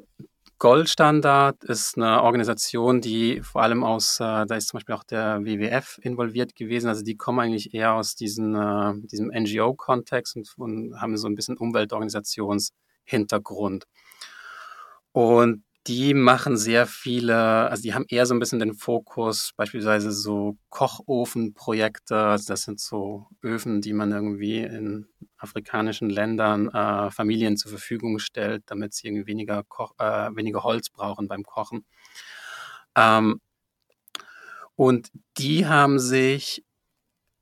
[0.59, 5.45] Goldstandard ist eine Organisation, die vor allem aus, äh, da ist zum Beispiel auch der
[5.45, 11.01] WWF involviert gewesen, also die kommen eigentlich eher aus diesen, äh, diesem NGO-Kontext und, und
[11.01, 13.87] haben so ein bisschen Umweltorganisationshintergrund.
[15.13, 20.13] Und die machen sehr viele, also die haben eher so ein bisschen den Fokus, beispielsweise
[20.13, 22.17] so Kochofenprojekte.
[22.17, 28.19] Also das sind so Öfen, die man irgendwie in afrikanischen Ländern äh, Familien zur Verfügung
[28.19, 31.85] stellt, damit sie irgendwie weniger, Koch, äh, weniger Holz brauchen beim Kochen.
[32.97, 33.41] Ähm,
[34.77, 36.65] und die haben sich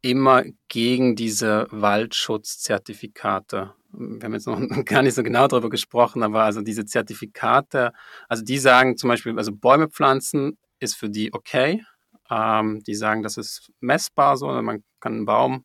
[0.02, 6.44] immer gegen diese Waldschutzzertifikate wir haben jetzt noch gar nicht so genau darüber gesprochen, aber
[6.44, 7.92] also diese Zertifikate,
[8.28, 11.84] also die sagen zum Beispiel, also Bäume pflanzen ist für die okay.
[12.30, 15.64] Ähm, die sagen, das ist messbar so, man kann einen Baum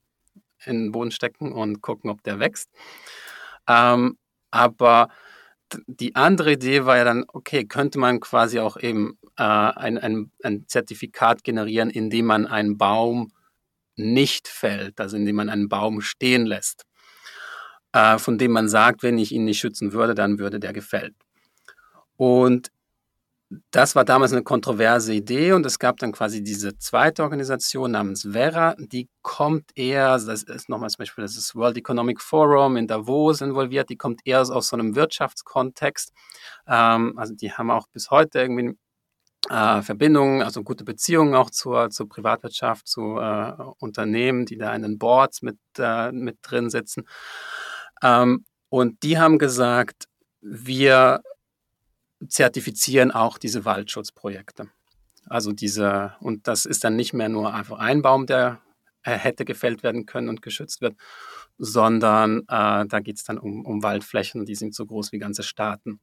[0.66, 2.70] in den Boden stecken und gucken, ob der wächst.
[3.68, 4.18] Ähm,
[4.52, 5.10] aber
[5.88, 10.32] die andere Idee war ja dann, okay, könnte man quasi auch eben äh, ein, ein,
[10.44, 13.32] ein Zertifikat generieren, indem man einen Baum
[13.96, 16.88] nicht fällt, also indem man einen Baum stehen lässt
[17.98, 21.16] äh, von dem man sagt, wenn ich ihn nicht schützen würde, dann würde der gefällt.
[22.16, 22.72] Und
[23.72, 28.28] das war damals eine kontroverse Idee und es gab dann quasi diese zweite Organisation namens
[28.30, 33.40] Vera, die kommt eher, das ist nochmal zum Beispiel das World Economic Forum in Davos
[33.42, 36.12] involviert, die kommt eher aus so einem Wirtschaftskontext.
[36.68, 38.78] Ähm, also die haben auch bis heute irgendwie
[39.50, 44.82] äh, Verbindungen, also gute Beziehungen auch zur, zur Privatwirtschaft, zu äh, Unternehmen, die da in
[44.82, 47.06] den Boards mit, äh, mit drin sitzen.
[48.04, 50.06] Ähm, und die haben gesagt,
[50.42, 51.22] wir
[52.28, 54.70] zertifizieren auch diese Waldschutzprojekte.
[55.30, 58.62] Also diese, und das ist dann nicht mehr nur einfach ein Baum, der
[59.04, 60.96] hätte gefällt werden können und geschützt wird,
[61.58, 65.44] sondern äh, da geht es dann um, um Waldflächen, die sind so groß wie ganze
[65.44, 66.00] Staaten.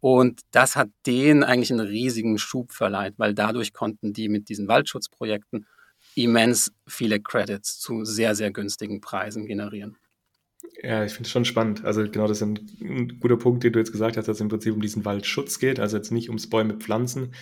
[0.00, 4.66] Und das hat denen eigentlich einen riesigen Schub verleiht, weil dadurch konnten die mit diesen
[4.66, 5.66] Waldschutzprojekten
[6.14, 9.96] immens viele Credits zu sehr, sehr günstigen Preisen generieren.
[10.82, 11.84] Ja, ich finde es schon spannend.
[11.84, 14.40] Also genau, das ist ein, ein, guter Punkt, den du jetzt gesagt hast, dass es
[14.40, 15.78] im Prinzip um diesen Waldschutz geht.
[15.78, 17.34] Also jetzt nicht ums Bäume pflanzen,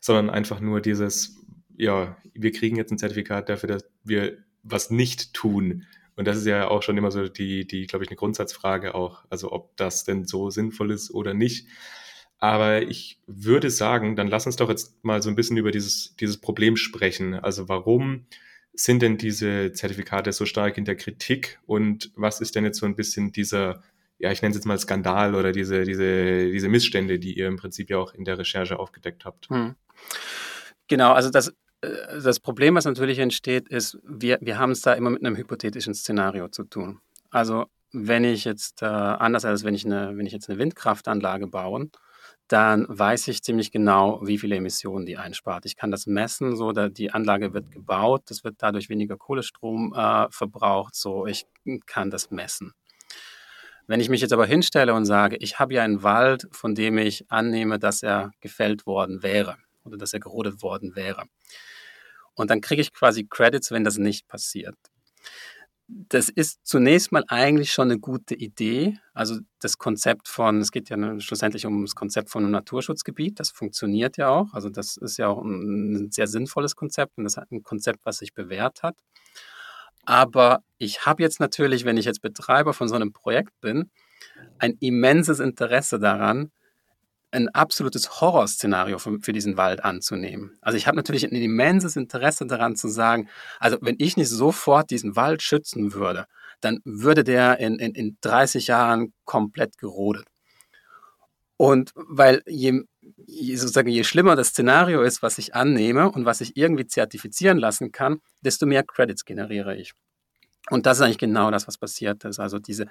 [0.00, 1.44] sondern einfach nur dieses,
[1.76, 5.84] ja, wir kriegen jetzt ein Zertifikat dafür, dass wir was nicht tun.
[6.16, 9.24] Und das ist ja auch schon immer so die, die, glaube ich, eine Grundsatzfrage auch.
[9.30, 11.66] Also ob das denn so sinnvoll ist oder nicht.
[12.38, 16.14] Aber ich würde sagen, dann lass uns doch jetzt mal so ein bisschen über dieses,
[16.16, 17.34] dieses Problem sprechen.
[17.34, 18.26] Also warum
[18.74, 22.86] sind denn diese Zertifikate so stark in der Kritik und was ist denn jetzt so
[22.86, 23.82] ein bisschen dieser,
[24.18, 27.56] ja, ich nenne es jetzt mal Skandal oder diese, diese, diese Missstände, die ihr im
[27.56, 29.48] Prinzip ja auch in der Recherche aufgedeckt habt?
[29.48, 29.76] Hm.
[30.88, 31.48] Genau, also das,
[31.80, 35.36] äh, das Problem, was natürlich entsteht, ist, wir, wir haben es da immer mit einem
[35.36, 37.00] hypothetischen Szenario zu tun.
[37.30, 41.46] Also wenn ich jetzt, äh, anders als wenn ich, eine, wenn ich jetzt eine Windkraftanlage
[41.46, 41.90] baue,
[42.48, 45.64] dann weiß ich ziemlich genau, wie viele Emissionen die einspart.
[45.66, 49.94] Ich kann das messen, so da die Anlage wird gebaut, es wird dadurch weniger Kohlestrom
[49.94, 51.46] äh, verbraucht, so ich
[51.86, 52.72] kann das messen.
[53.86, 56.98] Wenn ich mich jetzt aber hinstelle und sage, ich habe ja einen Wald, von dem
[56.98, 61.24] ich annehme, dass er gefällt worden wäre oder dass er gerodet worden wäre.
[62.34, 64.76] Und dann kriege ich quasi Credits, wenn das nicht passiert
[65.86, 68.98] das ist zunächst mal eigentlich schon eine gute Idee.
[69.12, 73.50] Also das Konzept von, es geht ja schlussendlich um das Konzept von einem Naturschutzgebiet, das
[73.50, 74.54] funktioniert ja auch.
[74.54, 78.18] Also das ist ja auch ein, sehr sinnvolles Konzept und das hat ein Konzept, was
[78.18, 78.96] sich bewährt hat.
[80.06, 83.90] Aber ich habe jetzt natürlich, wenn ich jetzt Betreiber von so einem Projekt bin,
[84.58, 86.50] ein immenses Interesse daran,
[87.34, 90.56] ein absolutes Horrorszenario für, für diesen Wald anzunehmen.
[90.60, 94.90] Also ich habe natürlich ein immenses Interesse daran zu sagen, also wenn ich nicht sofort
[94.90, 96.26] diesen Wald schützen würde,
[96.60, 100.26] dann würde der in, in, in 30 Jahren komplett gerodet.
[101.56, 102.82] Und weil je,
[103.26, 107.92] sozusagen, je schlimmer das Szenario ist, was ich annehme und was ich irgendwie zertifizieren lassen
[107.92, 109.92] kann, desto mehr Credits generiere ich.
[110.70, 112.40] Und das ist eigentlich genau das, was passiert ist.
[112.40, 112.86] Also diese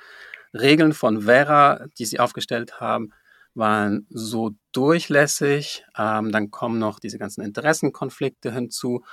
[0.54, 3.12] Regeln von Vera, die sie aufgestellt haben,
[3.56, 5.86] waren so durchlässig.
[5.98, 9.04] Ähm, dann kommen noch diese ganzen Interessenkonflikte hinzu,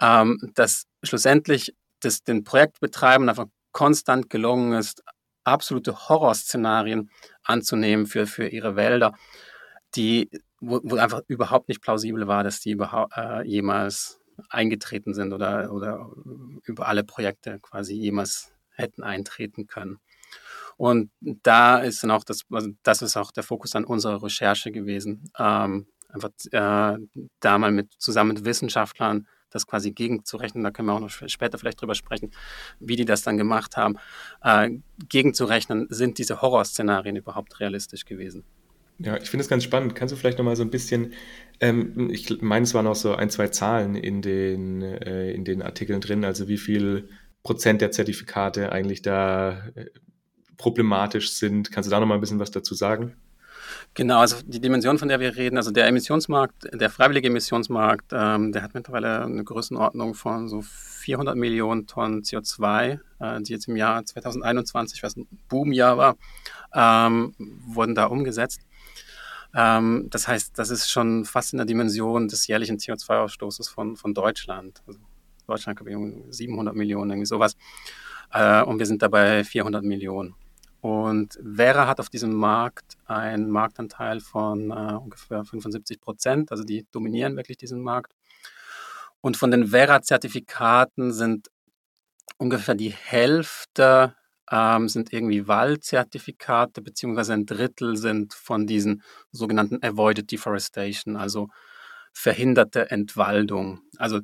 [0.00, 5.02] ähm, dass schlussendlich das, den Projektbetreibern einfach konstant gelungen ist,
[5.44, 7.10] absolute Horrorszenarien
[7.42, 9.14] anzunehmen für, für ihre Wälder,
[9.94, 15.32] die, wo, wo einfach überhaupt nicht plausibel war, dass die überhaupt äh, jemals eingetreten sind
[15.32, 16.10] oder, oder
[16.64, 19.98] über alle Projekte quasi jemals hätten eintreten können.
[20.80, 24.72] Und da ist dann auch das, also das ist auch der Fokus an unserer Recherche
[24.72, 25.30] gewesen.
[25.38, 26.96] Ähm, einfach äh,
[27.40, 31.58] da mal mit zusammen mit Wissenschaftlern das quasi gegenzurechnen, da können wir auch noch später
[31.58, 32.30] vielleicht drüber sprechen,
[32.78, 33.98] wie die das dann gemacht haben,
[34.42, 34.70] äh,
[35.06, 38.44] gegenzurechnen, sind diese Horrorszenarien überhaupt realistisch gewesen.
[39.00, 39.94] Ja, ich finde es ganz spannend.
[39.94, 41.12] Kannst du vielleicht noch mal so ein bisschen,
[41.60, 45.60] ähm, ich meine, es waren auch so ein, zwei Zahlen in den, äh, in den
[45.60, 47.10] Artikeln drin, also wie viel
[47.42, 49.90] Prozent der Zertifikate eigentlich da äh,
[50.60, 51.72] problematisch sind.
[51.72, 53.16] Kannst du da noch mal ein bisschen was dazu sagen?
[53.94, 58.52] Genau, also die Dimension, von der wir reden, also der Emissionsmarkt, der freiwillige Emissionsmarkt, ähm,
[58.52, 63.76] der hat mittlerweile eine Größenordnung von so 400 Millionen Tonnen CO2, äh, die jetzt im
[63.76, 66.16] Jahr 2021, was ein Boomjahr war,
[66.74, 68.60] ähm, wurden da umgesetzt.
[69.54, 74.14] Ähm, das heißt, das ist schon fast in der Dimension des jährlichen CO2-Ausstoßes von, von
[74.14, 74.82] Deutschland.
[74.86, 75.00] Also
[75.46, 77.56] Deutschland, glaube ich, 700 Millionen, irgendwie sowas.
[78.32, 80.34] Äh, und wir sind dabei 400 Millionen.
[80.80, 86.86] Und Vera hat auf diesem Markt einen Marktanteil von äh, ungefähr 75 Prozent, also die
[86.90, 88.14] dominieren wirklich diesen Markt.
[89.20, 91.50] Und von den Vera-Zertifikaten sind
[92.38, 94.14] ungefähr die Hälfte
[94.50, 101.48] ähm, sind irgendwie Waldzertifikate, beziehungsweise ein Drittel sind von diesen sogenannten Avoided Deforestation, also
[102.12, 103.80] verhinderte Entwaldung.
[103.96, 104.20] Also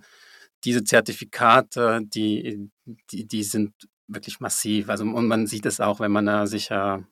[0.65, 2.71] diese Zertifikate, die,
[3.11, 3.73] die, die sind
[4.09, 4.89] wirklich massiv.
[4.91, 7.05] Also, und man sieht es auch, wenn man da sich ja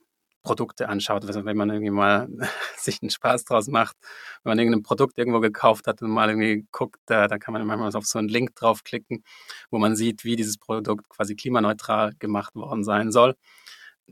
[0.45, 1.25] Produkte anschaut.
[1.25, 2.29] Also wenn man irgendwie mal
[2.79, 3.97] sich einen Spaß draus macht,
[4.45, 7.67] wenn man irgendein Produkt irgendwo gekauft hat und mal irgendwie guckt, da, da kann man
[7.67, 9.25] manchmal auf so einen Link draufklicken,
[9.71, 13.35] wo man sieht, wie dieses Produkt quasi klimaneutral gemacht worden sein soll.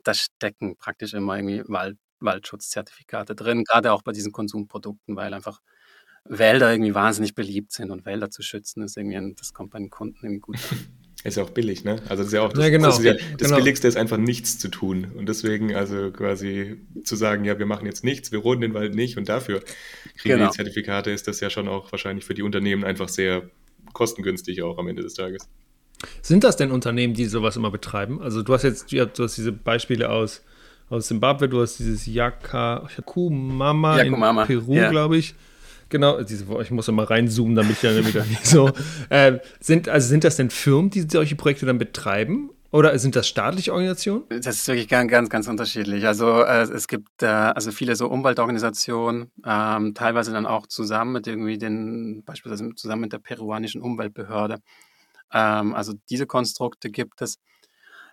[0.04, 5.60] Da stecken praktisch immer irgendwie Wald, Waldschutzzertifikate drin, gerade auch bei diesen Konsumprodukten, weil einfach
[6.24, 9.90] Wälder irgendwie wahnsinnig beliebt sind und Wälder zu schützen ist irgendwie, das kommt bei den
[9.90, 10.78] Kunden irgendwie gut an.
[11.24, 12.02] Ist ja auch billig, ne?
[12.08, 12.86] Also das ist ja auch das, ja, genau.
[12.88, 13.56] das, ja, das genau.
[13.58, 15.06] Billigste ist einfach nichts zu tun.
[15.16, 18.96] Und deswegen also quasi zu sagen, ja, wir machen jetzt nichts, wir roden den Wald
[18.96, 19.60] nicht und dafür
[20.16, 20.50] kriegen genau.
[20.50, 23.48] die Zertifikate, ist das ja schon auch wahrscheinlich für die Unternehmen einfach sehr
[23.92, 25.48] kostengünstig auch am Ende des Tages.
[26.22, 28.20] Sind das denn Unternehmen, die sowas immer betreiben?
[28.20, 30.42] Also du hast jetzt, du hast diese Beispiele aus,
[30.88, 34.12] aus Zimbabwe, du hast dieses Yaka, Yakumama in
[34.46, 34.90] Peru, ja.
[34.90, 35.36] glaube ich.
[35.92, 38.70] Genau, ich muss immer reinzoomen, damit ich dann wieder nicht so.
[39.10, 42.48] Äh, sind, also sind das denn Firmen, die solche Projekte dann betreiben?
[42.70, 44.24] Oder sind das staatliche Organisationen?
[44.30, 46.06] Das ist wirklich ganz, ganz, ganz unterschiedlich.
[46.06, 51.26] Also äh, es gibt äh, also viele so Umweltorganisationen, ähm, teilweise dann auch zusammen mit
[51.26, 54.60] irgendwie den, beispielsweise zusammen mit der peruanischen Umweltbehörde.
[55.30, 57.36] Ähm, also diese Konstrukte gibt es.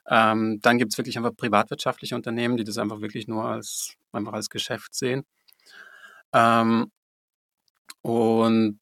[0.05, 4.33] Ähm, dann gibt es wirklich einfach privatwirtschaftliche Unternehmen, die das einfach wirklich nur als einfach
[4.33, 5.23] als Geschäft sehen.
[6.33, 6.91] Ähm,
[8.01, 8.79] und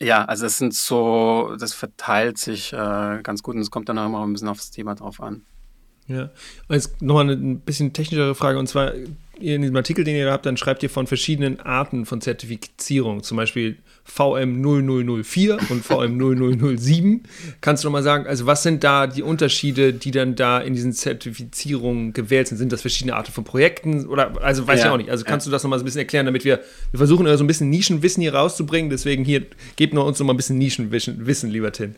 [0.00, 3.98] ja, also es sind so, das verteilt sich äh, ganz gut und es kommt dann
[3.98, 5.42] auch immer ein bisschen aufs Thema drauf an.
[6.08, 6.30] Ja,
[6.68, 8.92] jetzt nochmal eine ein bisschen technischere Frage und zwar
[9.38, 13.22] in diesem Artikel, den ihr da habt, dann schreibt ihr von verschiedenen Arten von Zertifizierung,
[13.22, 17.22] zum Beispiel VM0004 und VM0007.
[17.60, 20.74] Kannst du noch mal sagen, also was sind da die Unterschiede, die dann da in
[20.74, 22.58] diesen Zertifizierungen gewählt sind?
[22.58, 25.10] Sind das verschiedene Arten von Projekten oder also weiß ja, ich auch nicht.
[25.10, 25.50] Also kannst ja.
[25.50, 26.60] du das noch mal so ein bisschen erklären, damit wir
[26.90, 28.90] wir versuchen so ein bisschen Nischenwissen hier rauszubringen.
[28.90, 31.94] Deswegen hier gebt nur uns noch mal ein bisschen Nischenwissen, lieber Tim.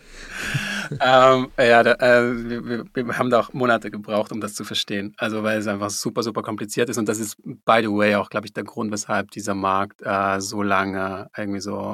[1.01, 5.15] ähm, ja, da, äh, wir, wir, haben da auch Monate gebraucht, um das zu verstehen.
[5.17, 8.31] Also weil es einfach super super kompliziert ist und das ist by the way auch,
[8.31, 11.94] glaube ich, der Grund, weshalb dieser Markt äh, so lange irgendwie so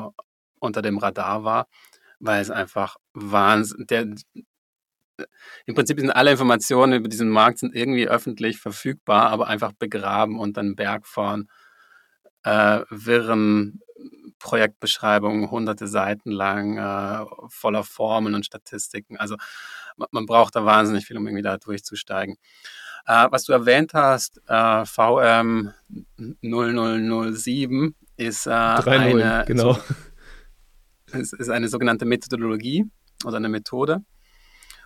[0.61, 1.66] unter dem Radar war,
[2.20, 4.07] weil es einfach Wahnsinn, der,
[5.66, 10.38] im Prinzip sind alle Informationen über diesen Markt sind irgendwie öffentlich verfügbar, aber einfach begraben
[10.38, 11.49] unter einem Berg von
[12.44, 13.81] äh, wirren
[14.38, 19.18] Projektbeschreibungen, hunderte Seiten lang, äh, voller Formeln und Statistiken.
[19.18, 19.37] Also
[19.96, 22.37] man, man, braucht da wahnsinnig viel, um irgendwie da durchzusteigen.
[23.07, 25.73] Äh, was du erwähnt hast, äh, VM
[26.42, 29.75] 0007 ist äh, eine, genau.
[29.75, 29.81] So,
[31.12, 32.87] ist, ist eine sogenannte Methodologie
[33.25, 34.03] oder eine Methode.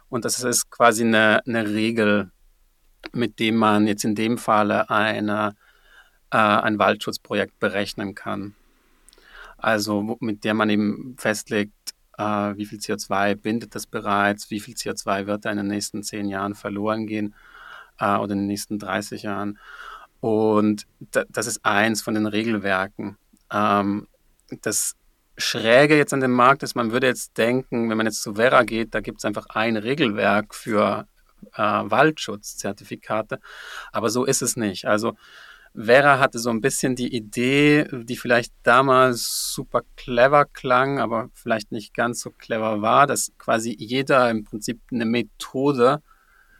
[0.09, 2.31] Und das ist quasi eine, eine Regel,
[3.13, 5.55] mit dem man jetzt in dem Falle eine,
[6.31, 8.55] äh, ein Waldschutzprojekt berechnen kann.
[9.57, 14.75] Also mit der man eben festlegt, äh, wie viel CO2 bindet das bereits, wie viel
[14.75, 17.35] CO2 wird da in den nächsten zehn Jahren verloren gehen
[17.99, 19.59] äh, oder in den nächsten 30 Jahren.
[20.21, 23.17] Und da, das ist eins von den Regelwerken.
[23.51, 24.07] Ähm,
[24.63, 24.95] das
[25.37, 28.63] Schräge jetzt an dem Markt ist, man würde jetzt denken, wenn man jetzt zu Vera
[28.63, 31.07] geht, da gibt es einfach ein Regelwerk für
[31.55, 33.41] äh, Waldschutzzertifikate,
[33.93, 34.87] aber so ist es nicht.
[34.87, 35.17] Also
[35.77, 41.73] Vera hatte so ein bisschen die Idee, die vielleicht damals super clever klang, aber vielleicht
[41.73, 46.01] nicht ganz so clever war, dass quasi jeder im Prinzip eine Methode,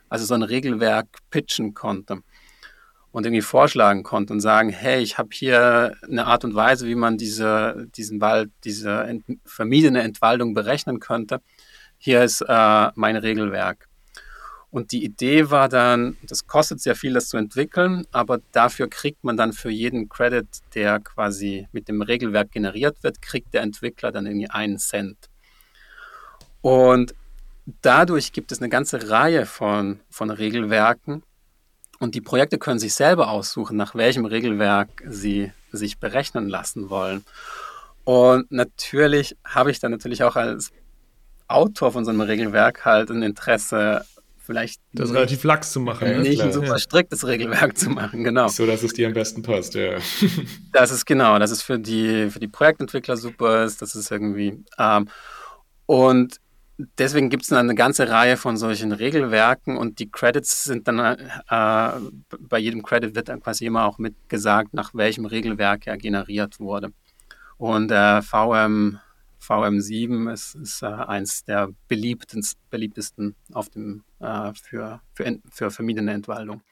[0.09, 2.23] also so ein Regelwerk pitchen konnte
[3.15, 6.97] und irgendwie vorschlagen konnte und sagen, hey, ich habe hier eine Art und Weise, wie
[6.97, 11.41] man diese, diesen Wald, diese ent vermiedene Entwaldung berechnen könnte.
[11.97, 13.87] Hier ist äh, mein Regelwerk.
[14.69, 19.23] Und die Idee war dann, das kostet sehr viel, das zu entwickeln, aber dafür kriegt
[19.23, 24.11] man dann für jeden Credit, der quasi mit dem Regelwerk generiert wird, kriegt der Entwickler
[24.11, 25.31] dann irgendwie einen Cent.
[26.63, 27.15] Und
[27.81, 31.23] dadurch gibt es eine ganze Reihe von, von Regelwerken,
[32.05, 37.25] und die Projekte können sich selber aussuchen, nach welchem Regelwerk sie sich berechnen lassen wollen.
[38.05, 40.71] Und natürlich habe ich dann natürlich auch als
[41.49, 44.05] Autor von so einem Regelwerk halt ein Interesse,
[44.39, 46.09] vielleicht das nicht, relativ lax zu machen.
[46.09, 46.19] Ne?
[46.19, 46.79] Nicht ein super ja.
[46.79, 48.49] striktes Regelwerk zu machen, genau.
[48.49, 49.97] So, dass es dir am besten passt, ja.
[50.73, 54.63] das ist genau, dass es für die, für die Projektentwickler super ist, das ist irgendwie.
[54.79, 55.09] Ähm,
[55.87, 56.39] und
[56.77, 61.91] deswegen gibt es eine ganze Reihe von solchen Regelwerken und die Credits sind dann, äh,
[62.41, 66.93] bei jedem Credit wird dann quasi immer auch mitgesagt, nach welchem Regelwerk er generiert wurde.
[67.57, 68.99] Und äh, VM,
[69.41, 76.63] VM7 ist, ist äh, eins der beliebtesten, auf dem, äh, für, für, für vermiedene Entwaldung.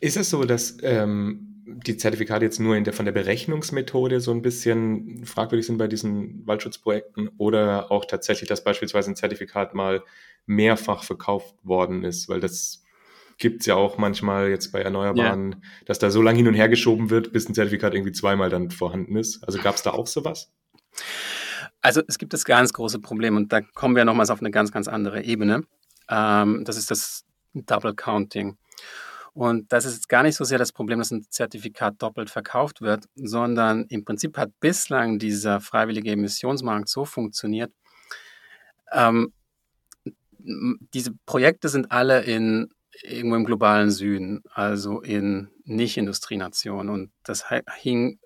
[0.00, 4.32] Ist es so, dass ähm, die Zertifikate jetzt nur in der, von der Berechnungsmethode so
[4.32, 10.02] ein bisschen fragwürdig sind bei diesen Waldschutzprojekten oder auch tatsächlich, dass beispielsweise ein Zertifikat mal
[10.46, 12.82] mehrfach verkauft worden ist, weil das
[13.38, 15.58] gibt es ja auch manchmal jetzt bei Erneuerbaren, ja.
[15.86, 18.70] dass da so lange hin und her geschoben wird, bis ein Zertifikat irgendwie zweimal dann
[18.70, 19.42] vorhanden ist.
[19.44, 20.52] Also gab es da auch sowas?
[21.80, 24.70] Also es gibt das ganz große Problem und da kommen wir nochmals auf eine ganz,
[24.70, 25.64] ganz andere Ebene.
[26.08, 28.56] Ähm, das ist das Double Counting.
[29.34, 33.06] Und das ist gar nicht so sehr das Problem, dass ein Zertifikat doppelt verkauft wird,
[33.16, 37.72] sondern im Prinzip hat bislang dieser freiwillige Emissionsmarkt so funktioniert.
[38.92, 39.32] Ähm,
[40.38, 42.70] diese Projekte sind alle in
[43.02, 46.88] irgendwo im globalen Süden, also in Nicht-Industrienationen.
[46.88, 47.46] Und das
[47.80, 48.20] hing,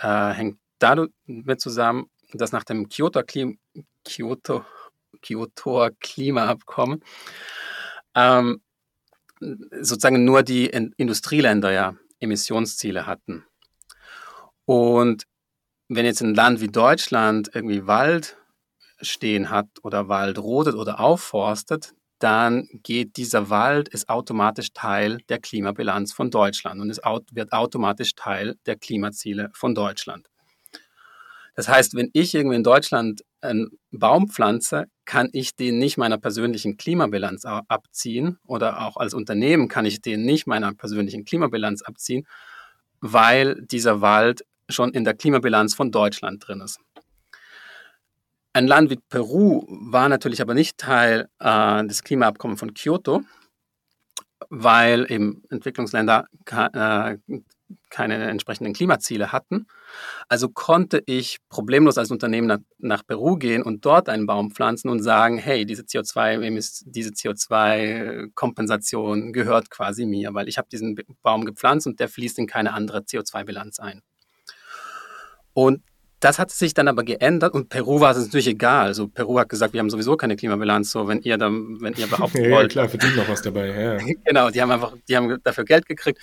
[0.00, 3.22] äh, hängt damit zusammen, dass nach dem Kyoto,
[4.04, 4.64] Kyoto,
[5.22, 7.02] Kyoto Klimaabkommen
[8.14, 8.60] ähm,
[9.40, 13.44] sozusagen nur die Industrieländer ja Emissionsziele hatten.
[14.64, 15.24] Und
[15.88, 18.36] wenn jetzt ein Land wie Deutschland irgendwie Wald
[19.00, 25.38] stehen hat oder Wald rodet oder aufforstet, dann geht dieser Wald, ist automatisch Teil der
[25.38, 26.98] Klimabilanz von Deutschland und es
[27.30, 30.28] wird automatisch Teil der Klimaziele von Deutschland.
[31.54, 36.18] Das heißt, wenn ich irgendwie in Deutschland einen Baum pflanze, kann ich den nicht meiner
[36.18, 42.26] persönlichen Klimabilanz abziehen oder auch als Unternehmen kann ich den nicht meiner persönlichen Klimabilanz abziehen,
[43.00, 46.80] weil dieser Wald schon in der Klimabilanz von Deutschland drin ist.
[48.52, 53.22] Ein Land wie Peru war natürlich aber nicht Teil äh, des Klimaabkommens von Kyoto,
[54.48, 57.18] weil eben Entwicklungsländer äh,
[57.90, 59.66] keine entsprechenden Klimaziele hatten.
[60.28, 64.88] Also konnte ich problemlos als Unternehmen nach, nach, Peru gehen und dort einen Baum pflanzen
[64.88, 71.44] und sagen, hey, diese CO2, diese CO2-Kompensation gehört quasi mir, weil ich habe diesen Baum
[71.44, 74.02] gepflanzt und der fließt in keine andere CO2-Bilanz ein.
[75.52, 75.82] Und
[76.20, 78.86] das hat sich dann aber geändert und Peru war es natürlich egal.
[78.86, 82.06] Also Peru hat gesagt, wir haben sowieso keine Klimabilanz, so wenn ihr dann, wenn ihr
[82.06, 82.74] behaupten ja, wollt.
[82.74, 83.66] Ja, klar, verdient noch was dabei.
[83.68, 83.98] Ja.
[84.24, 86.20] genau, die haben einfach, die haben dafür Geld gekriegt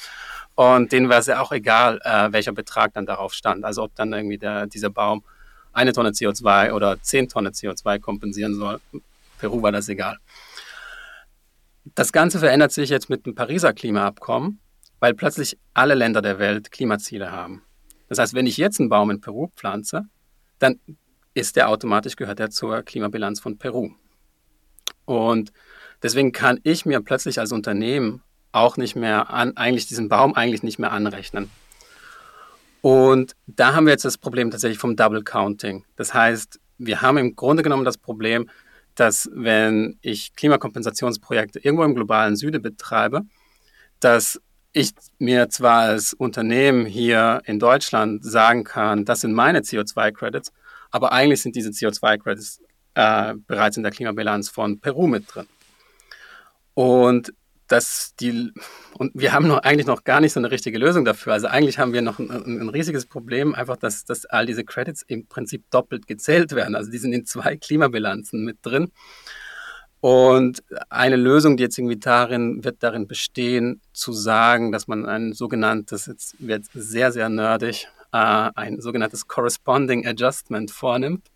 [0.55, 3.65] und denen war es ja auch egal, äh, welcher Betrag dann darauf stand.
[3.65, 5.23] Also ob dann irgendwie der, dieser Baum
[5.73, 8.79] eine Tonne CO2 oder zehn Tonnen CO2 kompensieren soll.
[9.39, 10.17] Peru war das egal.
[11.95, 14.59] Das Ganze verändert sich jetzt mit dem Pariser Klimaabkommen,
[14.99, 17.63] weil plötzlich alle Länder der Welt Klimaziele haben.
[18.13, 20.05] Das heißt, wenn ich jetzt einen Baum in Peru pflanze,
[20.59, 20.79] dann
[21.33, 23.89] ist der automatisch, gehört er zur Klimabilanz von Peru.
[25.05, 25.51] Und
[26.03, 28.21] deswegen kann ich mir plötzlich als Unternehmen
[28.51, 31.49] auch nicht mehr an, eigentlich diesen Baum eigentlich nicht mehr anrechnen.
[32.81, 35.83] Und da haben wir jetzt das Problem tatsächlich vom Double Counting.
[35.95, 38.47] Das heißt, wir haben im Grunde genommen das Problem,
[38.93, 43.23] dass wenn ich Klimakompensationsprojekte irgendwo im globalen Süden betreibe,
[43.99, 44.39] dass
[44.73, 50.51] ich mir zwar als Unternehmen hier in Deutschland sagen kann, das sind meine CO2-Credits,
[50.91, 52.61] aber eigentlich sind diese CO2-Credits
[52.95, 55.47] äh, bereits in der Klimabilanz von Peru mit drin.
[56.73, 57.33] Und
[57.67, 58.51] dass die,
[58.97, 61.33] und wir haben noch, eigentlich noch gar nicht so eine richtige Lösung dafür.
[61.33, 65.03] Also eigentlich haben wir noch ein, ein riesiges Problem, einfach, dass, dass all diese Credits
[65.07, 66.75] im Prinzip doppelt gezählt werden.
[66.75, 68.91] Also die sind in zwei Klimabilanzen mit drin.
[70.03, 75.31] Und eine Lösung, die jetzt irgendwie darin, wird darin bestehen, zu sagen, dass man ein
[75.31, 78.17] sogenanntes, jetzt wird sehr, sehr nerdig, äh,
[78.53, 81.29] ein sogenanntes Corresponding Adjustment vornimmt.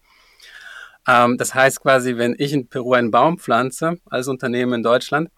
[1.08, 5.30] Ähm, das heißt quasi, wenn ich in Peru einen Baum pflanze, als Unternehmen in Deutschland,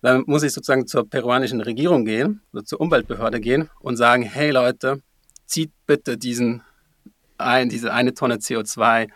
[0.00, 4.50] dann muss ich sozusagen zur peruanischen Regierung gehen, oder zur Umweltbehörde gehen und sagen, hey
[4.50, 5.02] Leute,
[5.44, 6.62] zieht bitte diesen,
[7.36, 9.10] ein, diese eine Tonne CO2,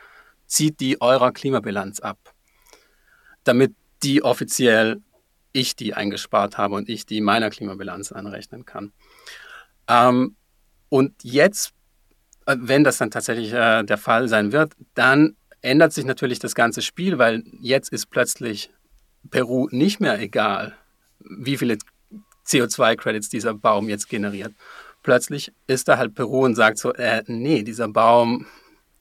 [0.47, 2.19] zieht die eurer Klimabilanz ab
[3.47, 5.01] damit die offiziell
[5.53, 8.93] ich die eingespart habe und ich die meiner Klimabilanz anrechnen kann.
[9.89, 10.37] Ähm,
[10.89, 11.73] und jetzt,
[12.47, 16.55] äh, wenn das dann tatsächlich äh, der Fall sein wird, dann ändert sich natürlich das
[16.55, 18.71] ganze Spiel, weil jetzt ist plötzlich
[19.31, 20.77] Peru nicht mehr egal,
[21.21, 21.79] wie viele
[22.47, 24.55] CO2-Credits dieser Baum jetzt generiert.
[25.03, 28.47] Plötzlich ist da halt Peru und sagt so, äh, nee, dieser Baum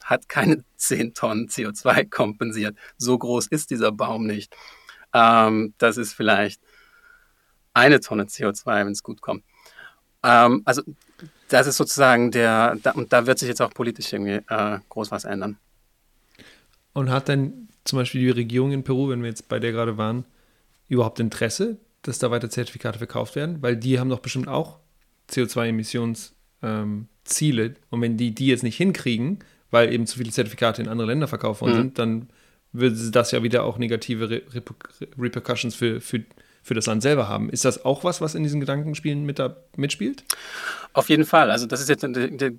[0.06, 2.78] hat keine 10 Tonnen CO2 kompensiert.
[2.98, 4.56] So groß ist dieser Baum nicht.
[5.14, 6.62] Ähm, das ist vielleicht
[7.74, 9.44] eine Tonne CO2, wenn es gut kommt.
[10.24, 10.82] Ähm, also
[11.50, 15.12] das ist sozusagen der, da, und da wird sich jetzt auch politisch irgendwie äh, groß
[15.12, 15.58] was ändern.
[16.94, 19.98] Und hat denn zum Beispiel die Regierung in Peru, wenn wir jetzt bei der gerade
[19.98, 20.26] waren,
[20.88, 23.62] überhaupt Interesse, dass da weiter Zertifikate verkauft werden?
[23.62, 24.80] Weil die haben doch bestimmt auch
[25.30, 26.36] CO2-Emissionsziele.
[26.62, 29.40] Ähm, und wenn die die jetzt nicht hinkriegen,
[29.72, 31.78] weil eben zu viele Zertifikate in andere Länder verkauft worden mhm.
[31.78, 32.30] sind, dann
[32.72, 34.42] würde das ja wieder auch negative Re
[35.18, 36.24] Repercussions für, für,
[36.62, 37.50] für das Land selber haben.
[37.50, 40.24] Ist das auch was, was in diesen Gedankenspielen mit da, mitspielt?
[40.94, 41.52] Auf jeden Fall.
[41.52, 42.06] Also das ist jetzt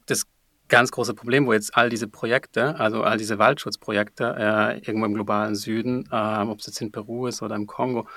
[0.07, 0.27] das
[0.69, 5.15] ganz große Problem, wo jetzt all diese Projekte, also all diese Waldschutzprojekte äh, irgendwo im
[5.15, 8.09] globalen Süden, äh, ob es jetzt in Peru ist oder im Kongo,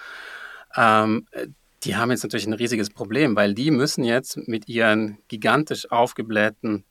[0.75, 1.27] ähm,
[1.83, 6.83] die haben jetzt natürlich ein riesiges Problem, weil die müssen jetzt mit ihren gigantisch aufgeblähten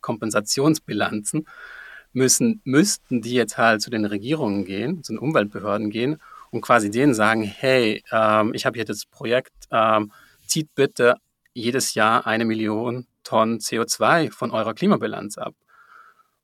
[0.00, 1.46] CO2-Kompensationsbilanzen
[2.12, 6.18] müssen, müssten die jetzt halt zu den Regierungen gehen, zu den Umweltbehörden gehen
[6.50, 10.12] und quasi denen sagen, hey, ähm, ich habe hier das Projekt, ähm,
[10.46, 11.16] zieht bitte
[11.52, 15.54] jedes Jahr eine Million Tonnen CO2 von eurer Klimabilanz ab.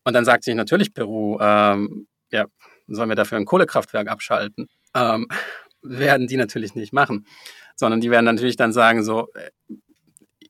[0.05, 2.47] Und dann sagt sich natürlich Peru, ähm, ja,
[2.89, 4.69] sollen wir dafür ein Kohlekraftwerk abschalten?
[4.95, 5.29] Ähm,
[5.85, 7.27] werden die natürlich nicht machen,
[7.75, 9.51] sondern die werden natürlich dann sagen, so, äh,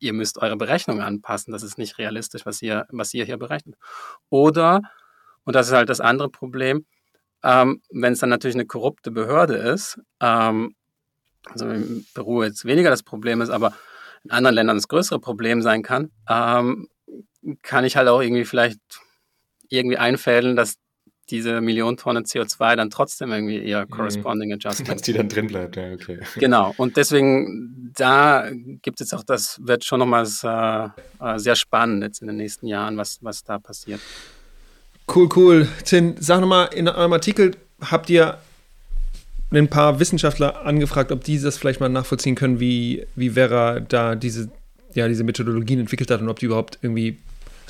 [0.03, 3.77] ihr müsst eure Berechnungen anpassen, das ist nicht realistisch, was ihr, was ihr hier berechnet.
[4.29, 4.83] Oder,
[5.45, 6.87] und das ist halt das andere Problem,
[7.45, 10.75] ähm, wenn es dann natürlich eine korrupte Behörde ist, ähm,
[11.47, 13.75] also in Peru jetzt weniger das Problem ist, aber
[14.25, 16.89] in anderen Ländern das größere Problem sein kann, ähm,
[17.63, 18.81] kann ich halt auch irgendwie vielleicht
[19.69, 20.77] irgendwie einfädeln, dass
[21.31, 23.91] diese Million Tonnen CO2 dann trotzdem irgendwie ihr mhm.
[23.91, 24.91] Corresponding Adjustment.
[24.91, 26.21] Dass die dann drin bleibt, ja, okay.
[26.37, 28.51] Genau, und deswegen, da
[28.83, 30.49] gibt es auch, das wird schon nochmals äh,
[31.21, 34.01] äh, sehr spannend jetzt in den nächsten Jahren, was, was da passiert.
[35.15, 35.69] Cool, cool.
[35.85, 38.39] Tin, sag nochmal, in eurem Artikel habt ihr
[39.51, 44.15] ein paar Wissenschaftler angefragt, ob die das vielleicht mal nachvollziehen können, wie, wie Vera da
[44.15, 44.51] diese,
[44.95, 47.19] ja, diese Methodologien entwickelt hat und ob die überhaupt irgendwie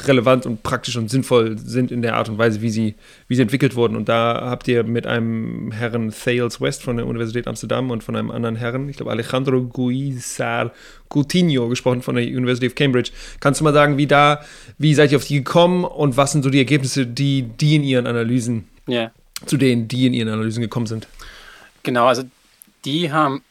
[0.06, 2.94] relevant und praktisch und sinnvoll sind in der Art und Weise, wie sie,
[3.28, 3.96] wie sie entwickelt wurden.
[3.96, 8.16] Und da habt ihr mit einem Herrn Thales West von der Universität Amsterdam und von
[8.16, 10.72] einem anderen Herrn, ich glaube Alejandro Guizar
[11.08, 13.10] Coutinho, gesprochen von der University of Cambridge.
[13.40, 14.40] Kannst du mal sagen, wie da,
[14.78, 17.84] wie seid ihr auf die gekommen und was sind so die Ergebnisse, die, die in
[17.84, 19.12] ihren Analysen, yeah.
[19.46, 21.06] zu denen die in ihren Analysen gekommen sind?
[21.82, 22.22] Genau, also
[22.84, 23.42] die haben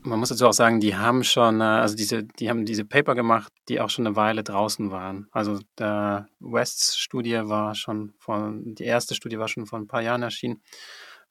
[0.00, 3.14] man muss dazu auch sagen, die haben schon, äh, also diese, die haben diese Paper
[3.14, 5.28] gemacht, die auch schon eine Weile draußen waren.
[5.32, 10.22] Also der Wests-Studie war schon von, die erste Studie war schon vor ein paar Jahren
[10.22, 10.62] erschienen,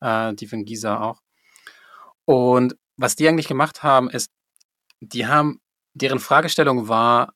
[0.01, 1.22] äh, die von Gisa auch.
[2.26, 4.32] Und was die eigentlich gemacht haben, ist,
[4.99, 5.62] die haben,
[5.93, 7.34] deren Fragestellung war,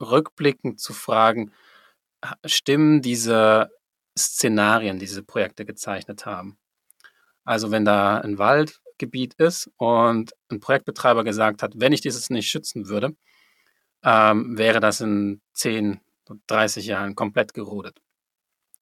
[0.00, 1.52] rückblickend zu fragen,
[2.44, 3.70] stimmen diese
[4.18, 6.58] Szenarien, die diese Projekte gezeichnet haben?
[7.44, 12.30] Also wenn da ein Wald Gebiet ist und ein Projektbetreiber gesagt hat, wenn ich dieses
[12.30, 13.16] nicht schützen würde,
[14.02, 16.00] ähm, wäre das in 10,
[16.46, 17.98] 30 Jahren komplett gerodet.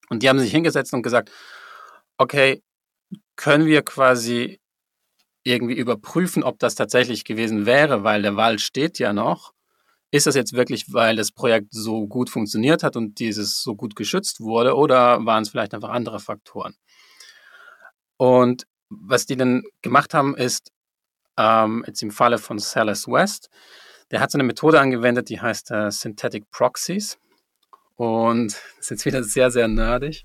[0.08, 1.30] Und die haben sich hingesetzt und gesagt,
[2.18, 2.62] okay,
[3.36, 4.60] können wir quasi
[5.44, 9.52] irgendwie überprüfen, ob das tatsächlich gewesen wäre, weil der Wald steht ja noch.
[10.10, 13.96] Ist das jetzt wirklich, weil das Projekt so gut funktioniert hat und dieses so gut
[13.96, 16.76] geschützt wurde oder waren es vielleicht einfach andere Faktoren?
[18.18, 18.66] Und
[19.00, 20.70] was die dann gemacht haben, ist,
[21.38, 23.48] ähm, jetzt im Falle von Salas West,
[24.10, 27.18] der hat so eine Methode angewendet, die heißt äh, Synthetic Proxies.
[27.96, 30.24] Und das ist jetzt wieder sehr, sehr nerdig.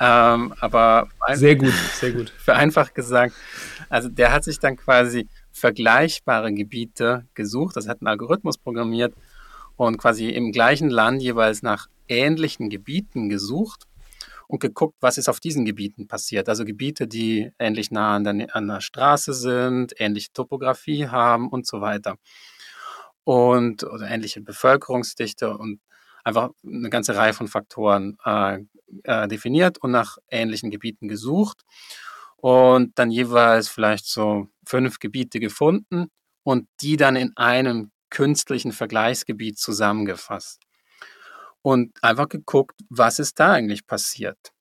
[0.00, 2.30] Ähm, aber sehr gut, sehr gut.
[2.38, 3.34] Vereinfacht gesagt,
[3.88, 9.14] also der hat sich dann quasi vergleichbare Gebiete gesucht, das hat einen Algorithmus programmiert
[9.76, 13.86] und quasi im gleichen Land jeweils nach ähnlichen Gebieten gesucht
[14.48, 16.48] und geguckt, was ist auf diesen Gebieten passiert.
[16.48, 21.66] Also Gebiete, die ähnlich nah an der, an der Straße sind, ähnliche Topografie haben und
[21.66, 22.16] so weiter.
[23.24, 25.80] Und oder ähnliche Bevölkerungsdichte und
[26.24, 28.58] einfach eine ganze Reihe von Faktoren äh,
[29.04, 31.62] äh, definiert und nach ähnlichen Gebieten gesucht
[32.36, 36.08] und dann jeweils vielleicht so fünf Gebiete gefunden
[36.42, 40.60] und die dann in einem künstlichen Vergleichsgebiet zusammengefasst
[41.62, 44.52] und einfach geguckt, was ist da eigentlich passiert.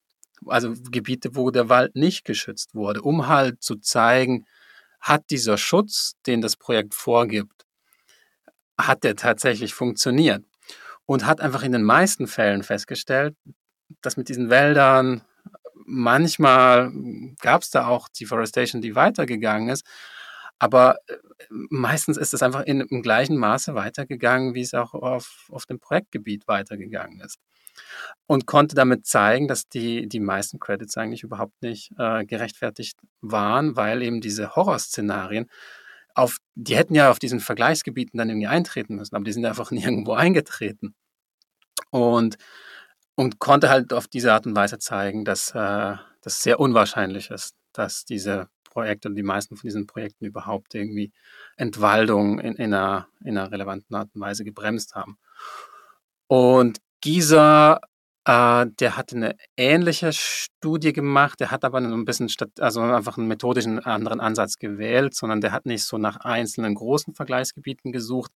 [0.45, 4.45] Also Gebiete, wo der Wald nicht geschützt wurde, um halt zu zeigen,
[4.99, 7.65] hat dieser Schutz, den das Projekt vorgibt,
[8.79, 10.45] hat der tatsächlich funktioniert.
[11.05, 13.35] Und hat einfach in den meisten Fällen festgestellt,
[14.01, 15.23] dass mit diesen Wäldern
[15.73, 16.91] manchmal
[17.41, 19.85] gab es da auch Deforestation, die weitergegangen ist,
[20.62, 21.18] aber äh,
[21.49, 25.80] meistens ist es einfach in, im gleichen Maße weitergegangen, wie es auch auf, auf dem
[25.80, 27.39] Projektgebiet weitergegangen ist.
[28.28, 33.76] Und konnte damit zeigen, dass die, die meisten Credits eigentlich überhaupt nicht äh, gerechtfertigt waren,
[33.76, 35.49] weil eben diese Horrorszenarien
[36.14, 39.72] auf, die hätten ja auf diesen Vergleichsgebieten dann irgendwie eintreten müssen, aber die sind einfach
[39.72, 40.93] nirgendwo eingetreten.
[41.89, 42.38] Und,
[43.16, 47.55] und konnte halt auf diese Art und Weise zeigen, dass äh, das sehr unwahrscheinlich ist,
[47.74, 51.11] dass diese Projekte und die meisten von diesen Projekten überhaupt irgendwie
[51.57, 55.17] Entwaldung in, in, einer, in einer relevanten Art und Weise gebremst haben.
[56.28, 57.82] Und Gieser,
[58.26, 63.17] äh, der hat eine ähnliche Studie gemacht, der hat aber ein bisschen, statt, also einfach
[63.17, 68.32] einen methodischen anderen Ansatz gewählt, sondern der hat nicht so nach einzelnen großen Vergleichsgebieten gesucht,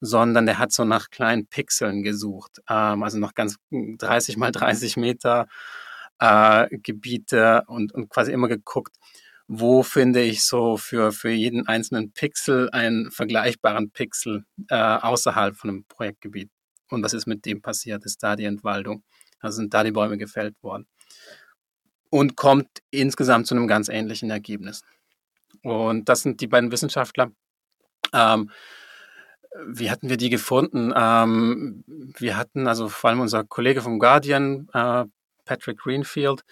[0.00, 4.96] sondern der hat so nach kleinen Pixeln gesucht, ähm, also noch ganz 30 mal 30
[4.96, 5.48] Meter
[6.20, 8.96] äh, Gebiete und, und quasi immer geguckt,
[9.48, 15.70] wo finde ich so für, für jeden einzelnen Pixel einen vergleichbaren Pixel äh, außerhalb von
[15.70, 16.50] einem Projektgebiet.
[16.90, 18.04] Und was ist mit dem passiert?
[18.04, 19.02] Ist da die Entwaldung?
[19.40, 20.86] Also sind da die Bäume gefällt worden?
[22.10, 24.82] Und kommt insgesamt zu einem ganz ähnlichen Ergebnis.
[25.62, 27.32] Und das sind die beiden Wissenschaftler.
[28.12, 28.50] Ähm,
[29.66, 30.92] wie hatten wir die gefunden?
[30.94, 35.04] Ähm, wir hatten also vor allem unser Kollege vom Guardian, äh,
[35.46, 36.44] Patrick Greenfield,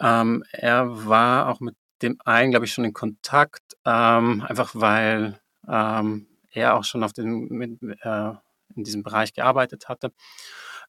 [0.00, 5.40] ähm, er war auch mit dem einen, glaube ich, schon in Kontakt, ähm, einfach weil
[5.68, 8.30] ähm, er auch schon auf den, mit, äh,
[8.74, 10.12] in diesem Bereich gearbeitet hatte.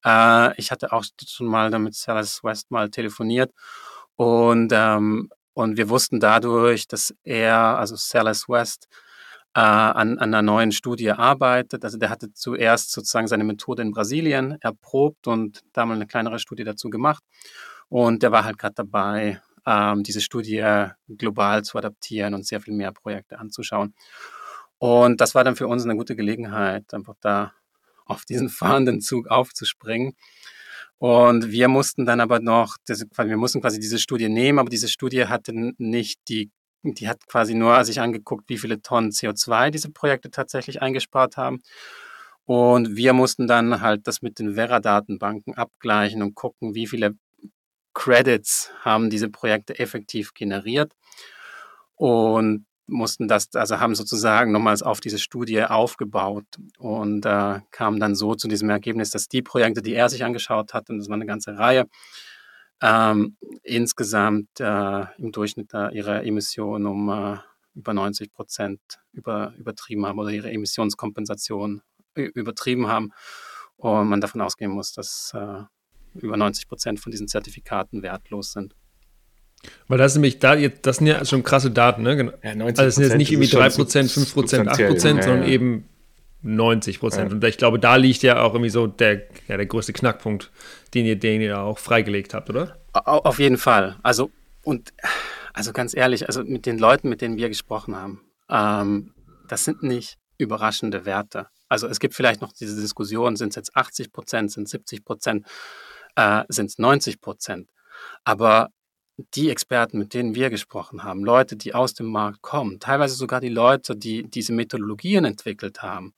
[0.06, 3.52] Äh, ich hatte auch schon mal damit Silas West mal telefoniert
[4.16, 8.88] und, ähm, und wir wussten dadurch, dass er, also Silas West,
[9.56, 11.84] äh, an, an einer neuen Studie arbeitet.
[11.84, 16.38] Also der hatte zuerst sozusagen seine Methode in Brasilien erprobt und da mal eine kleinere
[16.38, 17.24] Studie dazu gemacht.
[17.90, 22.74] Und der war halt gerade dabei, ähm, diese Studie global zu adaptieren und sehr viel
[22.74, 23.94] mehr Projekte anzuschauen.
[24.80, 27.54] Und das war dann für uns eine gute Gelegenheit, einfach da
[28.06, 30.16] auf diesen fahrenden Zug aufzuspringen.
[31.00, 35.26] Und wir mussten dann aber noch, wir mussten quasi diese Studie nehmen, aber diese Studie
[35.26, 36.50] hatte nicht die,
[36.82, 41.62] die hat quasi nur sich angeguckt, wie viele Tonnen CO2 diese Projekte tatsächlich eingespart haben.
[42.46, 47.16] Und wir mussten dann halt das mit den Vera-Datenbanken abgleichen und gucken, wie viele
[47.98, 50.94] Credits haben diese Projekte effektiv generiert
[51.96, 56.46] und mussten das, also haben sozusagen nochmals auf diese Studie aufgebaut.
[56.78, 60.76] Und äh, kamen dann so zu diesem Ergebnis, dass die Projekte, die er sich angeschaut
[60.76, 61.88] hat, und das war eine ganze Reihe,
[62.84, 67.38] ähm, insgesamt äh, im Durchschnitt äh, ihre Emissionen um äh,
[67.74, 68.80] über 90 Prozent
[69.12, 71.82] über, übertrieben haben oder ihre Emissionskompensation
[72.14, 73.12] übertrieben haben.
[73.76, 75.64] Und man davon ausgehen muss, dass äh,
[76.22, 78.76] über 90 Prozent von diesen Zertifikaten wertlos sind.
[79.88, 82.34] Weil das ist nämlich, da, das sind ja schon krasse Daten, ne?
[82.44, 85.48] Ja, also das sind jetzt nicht irgendwie 3%, 5%, 8%, ja, sondern ja.
[85.48, 85.90] eben
[86.44, 87.32] 90 Prozent.
[87.32, 90.52] Und ich glaube, da liegt ja auch irgendwie so der, ja, der größte Knackpunkt,
[90.94, 92.78] den ihr, den ihr auch freigelegt habt, oder?
[92.94, 93.98] Auf jeden Fall.
[94.04, 94.32] Also,
[94.64, 94.94] und
[95.54, 99.14] also ganz ehrlich, also mit den Leuten, mit denen wir gesprochen haben, ähm,
[99.48, 101.48] das sind nicht überraschende Werte.
[101.70, 105.04] Also es gibt vielleicht noch diese Diskussion, sind es jetzt 80 Prozent, sind es 70
[105.04, 105.46] Prozent?
[106.18, 107.70] Äh, sind es 90 Prozent.
[108.26, 108.70] Aber
[109.34, 113.40] die Experten, mit denen wir gesprochen haben, Leute, die aus dem Markt kommen, teilweise sogar
[113.40, 116.14] die Leute, die diese Methodologien entwickelt haben,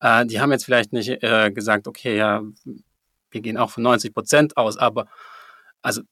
[0.00, 2.42] äh, die haben jetzt vielleicht nicht äh, gesagt, okay, ja,
[3.30, 5.06] wir gehen auch von 90 Prozent aus, aber
[5.82, 6.02] also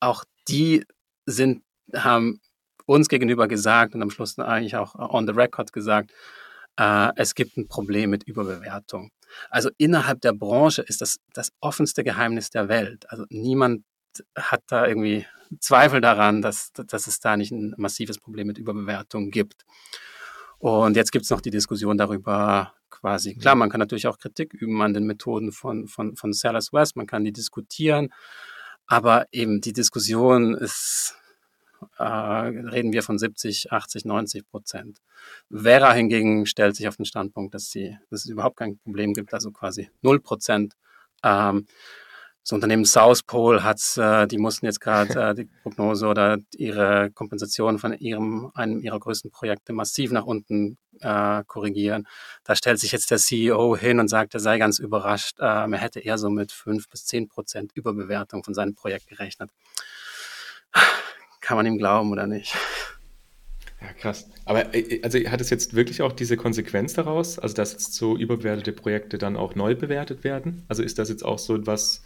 [0.00, 0.84] auch die
[1.26, 1.62] sind,
[1.94, 2.40] haben
[2.86, 6.12] uns gegenüber gesagt und am Schluss eigentlich auch on the record gesagt,
[6.76, 9.10] äh, es gibt ein Problem mit Überbewertung.
[9.50, 13.10] Also innerhalb der Branche ist das das offenste Geheimnis der Welt.
[13.10, 13.84] Also niemand
[14.36, 15.26] hat da irgendwie
[15.60, 19.64] Zweifel daran, dass, dass es da nicht ein massives Problem mit Überbewertung gibt.
[20.58, 24.54] Und jetzt gibt es noch die Diskussion darüber, quasi, klar, man kann natürlich auch Kritik
[24.54, 28.12] üben an den Methoden von, von, von Sellers West, man kann die diskutieren,
[28.86, 31.16] aber eben die Diskussion ist
[31.98, 34.98] äh, reden wir von 70, 80, 90 Prozent.
[35.50, 39.34] Vera hingegen stellt sich auf den Standpunkt, dass, sie, dass es überhaupt kein Problem gibt,
[39.34, 40.74] also quasi 0 Prozent.
[41.22, 41.66] Ähm,
[42.44, 47.10] das Unternehmen South Pole hat, äh, die mussten jetzt gerade äh, die Prognose oder ihre
[47.10, 52.06] Kompensation von ihrem, einem ihrer größten Projekte massiv nach unten äh, korrigieren.
[52.44, 55.78] Da stellt sich jetzt der CEO hin und sagt, er sei ganz überrascht, äh, er
[55.78, 59.50] hätte eher so mit 5 bis 10 Prozent Überbewertung von seinem Projekt gerechnet
[61.44, 62.56] kann man ihm glauben oder nicht.
[63.80, 64.30] Ja, krass.
[64.46, 68.16] Aber äh, also hat es jetzt wirklich auch diese Konsequenz daraus, also dass jetzt so
[68.16, 70.64] überbewertete Projekte dann auch neu bewertet werden?
[70.68, 72.02] Also ist das jetzt auch so was,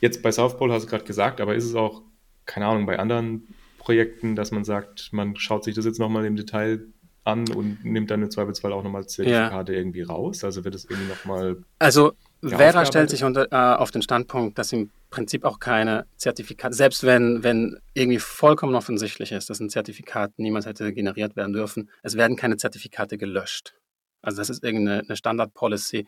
[0.00, 2.02] jetzt bei South Pole hast du gerade gesagt, aber ist es auch,
[2.46, 6.34] keine Ahnung, bei anderen Projekten, dass man sagt, man schaut sich das jetzt nochmal im
[6.34, 6.80] Detail
[7.22, 9.78] an und nimmt dann im Zweifelsfall auch nochmal Zertifikate ja.
[9.78, 10.42] irgendwie raus?
[10.42, 11.58] Also wird es irgendwie nochmal.
[11.78, 12.12] Also
[12.42, 17.04] Vera stellt sich unter, äh, auf den Standpunkt, dass im Prinzip auch keine Zertifikate, selbst
[17.04, 22.16] wenn, wenn irgendwie vollkommen offensichtlich ist, dass ein Zertifikat niemals hätte generiert werden dürfen, es
[22.16, 23.74] werden keine Zertifikate gelöscht.
[24.22, 26.06] Also das ist irgendeine Standard-Policy.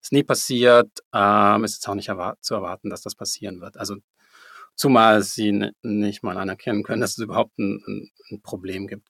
[0.00, 3.76] Ist nie passiert, ähm, ist jetzt auch nicht erwart zu erwarten, dass das passieren wird.
[3.76, 3.96] Also
[4.74, 9.08] zumal sie nicht mal anerkennen können, dass es überhaupt ein, ein, ein Problem gibt.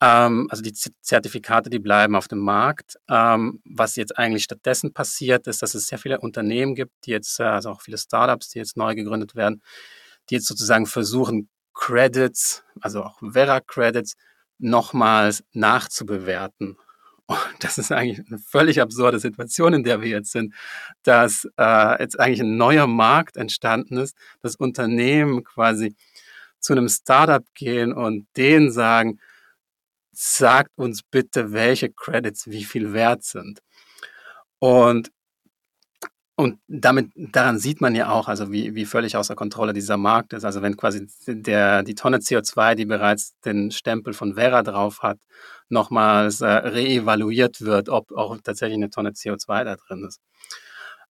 [0.00, 2.96] Ähm, also die Zertifikate, die bleiben auf dem Markt.
[3.08, 7.40] Ähm, was jetzt eigentlich stattdessen passiert, ist, dass es sehr viele Unternehmen gibt, die jetzt,
[7.40, 9.62] äh, also auch viele Startups, die jetzt neu gegründet werden,
[10.30, 14.14] die jetzt sozusagen versuchen, Credits, also auch Vera-Credits,
[14.58, 16.78] nochmals nachzubewerten.
[17.26, 20.54] Und das ist eigentlich eine völlig absurde Situation, in der wir jetzt sind,
[21.02, 25.96] dass äh, jetzt eigentlich ein neuer Markt entstanden ist, das Unternehmen quasi
[26.60, 29.20] zu einem Startup gehen und denen sagen,
[30.16, 33.60] sagt uns bitte, welche Credits wie viel wert sind.
[34.58, 35.10] Und
[36.36, 40.32] und damit, daran sieht man ja auch, also wie, wie völlig außer Kontrolle dieser Markt
[40.32, 40.44] ist.
[40.44, 45.18] Also wenn quasi der, die Tonne CO2, die bereits den Stempel von Vera drauf hat,
[45.68, 50.20] nochmals äh, reevaluiert wird, ob auch tatsächlich eine Tonne CO2 da drin ist.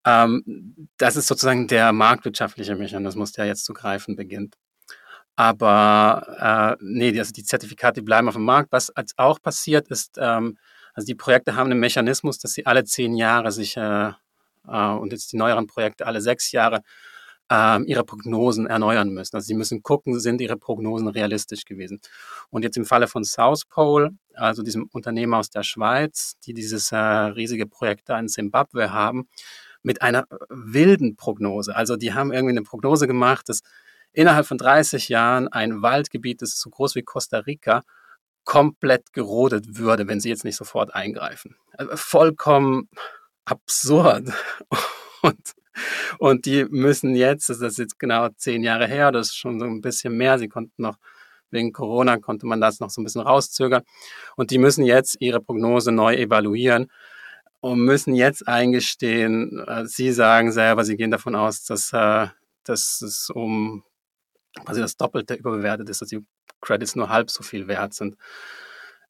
[0.05, 4.55] Ähm, das ist sozusagen der marktwirtschaftliche Mechanismus, der jetzt zu greifen beginnt.
[5.35, 8.71] Aber äh, nee, also die Zertifikate bleiben auf dem Markt.
[8.71, 10.57] Was als auch passiert ist, ähm,
[10.93, 14.11] also die Projekte haben einen Mechanismus, dass sie alle zehn Jahre sich äh,
[14.67, 16.81] äh, und jetzt die neueren Projekte alle sechs Jahre
[17.51, 19.35] äh, ihre Prognosen erneuern müssen.
[19.35, 21.99] Also sie müssen gucken, sind ihre Prognosen realistisch gewesen.
[22.49, 26.91] Und jetzt im Falle von South Pole, also diesem Unternehmen aus der Schweiz, die dieses
[26.91, 29.27] äh, riesige Projekt da in Zimbabwe haben,
[29.81, 31.75] mit einer wilden Prognose.
[31.75, 33.61] Also die haben irgendwie eine Prognose gemacht, dass
[34.13, 37.83] innerhalb von 30 Jahren ein Waldgebiet, das ist so groß wie Costa Rica,
[38.45, 41.55] komplett gerodet würde, wenn sie jetzt nicht sofort eingreifen.
[41.77, 42.89] Also vollkommen
[43.45, 44.31] absurd.
[45.21, 45.53] Und,
[46.19, 49.65] und die müssen jetzt, das ist jetzt genau zehn Jahre her, das ist schon so
[49.65, 50.97] ein bisschen mehr, sie konnten noch,
[51.49, 53.83] wegen Corona konnte man das noch so ein bisschen rauszögern.
[54.35, 56.91] Und die müssen jetzt ihre Prognose neu evaluieren
[57.61, 62.27] und müssen jetzt eingestehen, äh, sie sagen selber, sie gehen davon aus, dass, äh,
[62.65, 63.85] dass es um
[64.65, 66.25] quasi das Doppelte überbewertet ist, dass die
[66.61, 68.15] Credits nur halb so viel wert sind.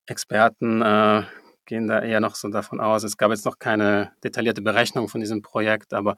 [0.05, 1.23] Experten äh,
[1.65, 3.03] gehen da eher noch so davon aus.
[3.03, 6.17] Es gab jetzt noch keine detaillierte Berechnung von diesem Projekt, aber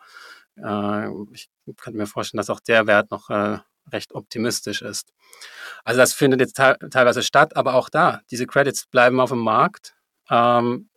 [0.58, 3.60] äh, ich könnte mir vorstellen, dass auch der Wert noch äh,
[3.92, 5.14] recht optimistisch ist.
[5.84, 9.96] Also das findet jetzt teilweise statt, aber auch da, diese Credits bleiben auf dem Markt.
[10.30, 10.90] Ähm,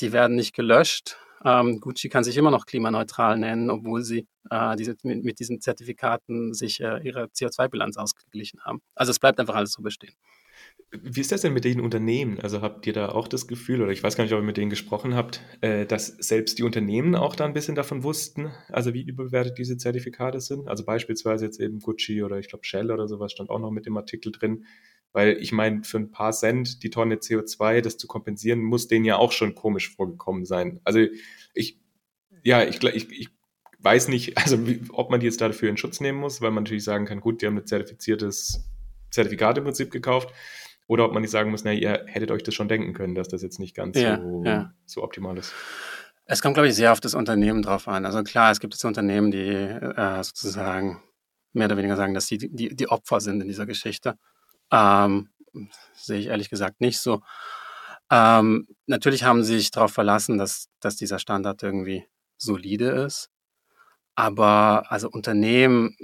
[0.00, 1.16] die werden nicht gelöscht.
[1.44, 5.60] Ähm, Gucci kann sich immer noch klimaneutral nennen, obwohl sie äh, diese, mit, mit, diesen
[5.60, 8.80] Zertifikaten sich äh, ihre CO2-Bilanz ausgeglichen haben.
[8.94, 10.14] Also es bleibt einfach alles so bestehen.
[10.90, 12.38] Wie ist das denn mit den Unternehmen?
[12.40, 14.58] Also habt ihr da auch das Gefühl, oder ich weiß gar nicht, ob ihr mit
[14.58, 18.92] denen gesprochen habt, äh, dass selbst die Unternehmen auch da ein bisschen davon wussten, also
[18.92, 20.68] wie überbewertet diese Zertifikate sind?
[20.68, 23.86] Also beispielsweise jetzt eben Gucci oder ich glaube Shell oder sowas stand auch noch mit
[23.86, 24.66] dem Artikel drin.
[25.12, 29.04] Weil ich meine, für ein paar Cent die Tonne CO2, das zu kompensieren, muss denen
[29.04, 30.80] ja auch schon komisch vorgekommen sein.
[30.84, 31.00] Also
[31.54, 31.78] ich,
[32.42, 33.28] ja, ich, ich, ich
[33.80, 36.64] weiß nicht, also wie, ob man die jetzt dafür in Schutz nehmen muss, weil man
[36.64, 38.64] natürlich sagen kann, gut, die haben ein zertifiziertes
[39.10, 40.32] Zertifikat im Prinzip gekauft.
[40.88, 43.28] Oder ob man nicht sagen muss, na, ihr hättet euch das schon denken können, dass
[43.28, 44.74] das jetzt nicht ganz ja, so, ja.
[44.84, 45.54] so optimal ist.
[46.24, 48.04] Es kommt, glaube ich, sehr auf das Unternehmen drauf an.
[48.04, 51.02] Also klar, es gibt jetzt Unternehmen, die äh, sozusagen
[51.52, 54.18] mehr oder weniger sagen, dass sie die, die Opfer sind in dieser Geschichte.
[54.72, 55.28] Ähm,
[55.94, 57.22] sehe ich ehrlich gesagt nicht so.
[58.10, 62.06] Ähm, natürlich haben sie sich darauf verlassen, dass, dass dieser Standard irgendwie
[62.36, 63.30] solide ist.
[64.14, 65.96] Aber also Unternehmen,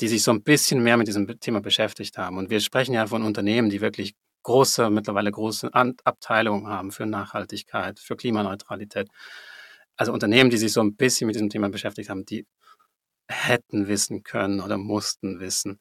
[0.00, 2.38] die sich so ein bisschen mehr mit diesem Thema beschäftigt haben.
[2.38, 8.00] Und wir sprechen ja von Unternehmen, die wirklich große, mittlerweile große Abteilungen haben für Nachhaltigkeit,
[8.00, 9.08] für Klimaneutralität.
[9.96, 12.46] Also Unternehmen, die sich so ein bisschen mit diesem Thema beschäftigt haben, die
[13.28, 15.80] hätten wissen können oder mussten wissen,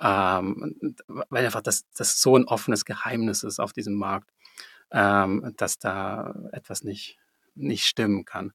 [0.00, 0.76] ähm,
[1.06, 4.30] weil einfach das, das so ein offenes Geheimnis ist auf diesem Markt,
[4.90, 7.18] ähm, dass da etwas nicht,
[7.54, 8.52] nicht stimmen kann.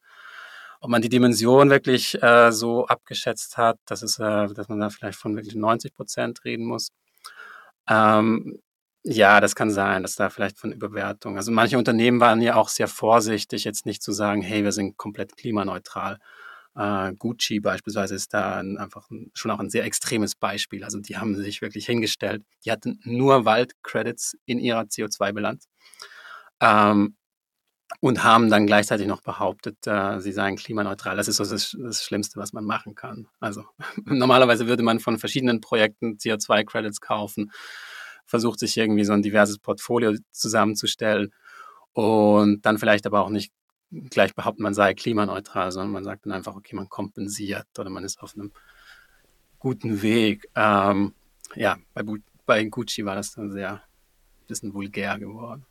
[0.82, 4.90] Ob man die Dimension wirklich äh, so abgeschätzt hat, dass, es, äh, dass man da
[4.90, 6.92] vielleicht von wirklich 90 Prozent reden muss.
[7.90, 8.62] Ähm,
[9.04, 11.38] ja, das kann sein, dass da vielleicht von Überwertung.
[11.38, 14.98] Also manche Unternehmen waren ja auch sehr vorsichtig, jetzt nicht zu sagen, hey, wir sind
[14.98, 16.20] komplett klimaneutral.
[16.80, 20.86] Äh, Gucci beispielsweise ist da ein, einfach ein, schon auch ein sehr extremes Beispiel.
[20.86, 22.44] Also die haben sich wirklich hingestellt.
[22.64, 25.68] Die hatten nur Waldcredits in ihrer CO2-Bilanz
[26.62, 27.18] ähm,
[28.00, 31.18] und haben dann gleichzeitig noch behauptet, äh, sie seien klimaneutral.
[31.18, 33.28] Das ist so das, das Schlimmste, was man machen kann.
[33.42, 33.66] Also
[34.06, 37.52] normalerweise würde man von verschiedenen Projekten CO2-Credits kaufen,
[38.26, 41.34] versucht sich irgendwie so ein diverses Portfolio zusammenzustellen
[41.92, 43.52] und dann vielleicht aber auch nicht
[43.92, 48.04] gleich behaupten, man sei klimaneutral, sondern man sagt dann einfach, okay, man kompensiert oder man
[48.04, 48.52] ist auf einem
[49.58, 50.50] guten Weg.
[50.56, 51.14] Ähm,
[51.56, 52.04] ja, bei,
[52.46, 55.66] bei Gucci war das dann sehr ein bisschen vulgär geworden.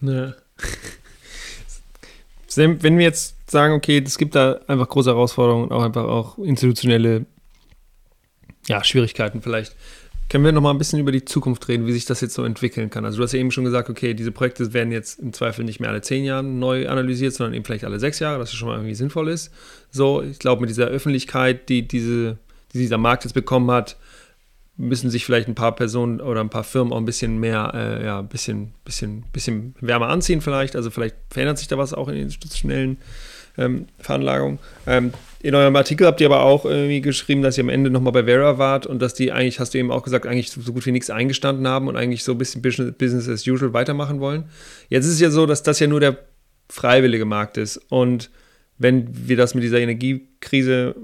[0.00, 0.34] Ja.
[2.56, 6.36] Wenn wir jetzt sagen, okay, es gibt da einfach große Herausforderungen und auch einfach auch
[6.38, 7.26] institutionelle
[8.66, 9.76] ja, Schwierigkeiten vielleicht.
[10.30, 12.44] Können wir noch mal ein bisschen über die Zukunft reden, wie sich das jetzt so
[12.44, 13.04] entwickeln kann?
[13.04, 15.80] Also du hast ja eben schon gesagt, okay, diese Projekte werden jetzt im Zweifel nicht
[15.80, 18.76] mehr alle zehn Jahre neu analysiert, sondern eben vielleicht alle sechs Jahre, was schon mal
[18.76, 19.52] irgendwie sinnvoll ist.
[19.90, 22.38] So, ich glaube, mit dieser Öffentlichkeit, die, diese,
[22.72, 23.96] die dieser Markt jetzt bekommen hat,
[24.76, 28.04] müssen sich vielleicht ein paar Personen oder ein paar Firmen auch ein bisschen mehr, äh,
[28.04, 30.76] ja, ein bisschen, bisschen, bisschen wärmer anziehen vielleicht.
[30.76, 32.98] Also vielleicht verändert sich da was auch in den institutionellen
[33.58, 34.60] ähm, Veranlagung.
[34.86, 35.12] Ähm,
[35.42, 38.24] in eurem Artikel habt ihr aber auch irgendwie geschrieben, dass ihr am Ende nochmal bei
[38.24, 40.92] Vera wart und dass die eigentlich, hast du eben auch gesagt, eigentlich so gut wie
[40.92, 44.44] nichts eingestanden haben und eigentlich so ein bisschen Business as usual weitermachen wollen.
[44.88, 46.18] Jetzt ist es ja so, dass das ja nur der
[46.68, 48.30] freiwillige Markt ist und
[48.80, 50.96] wenn wir das mit dieser Energiekrise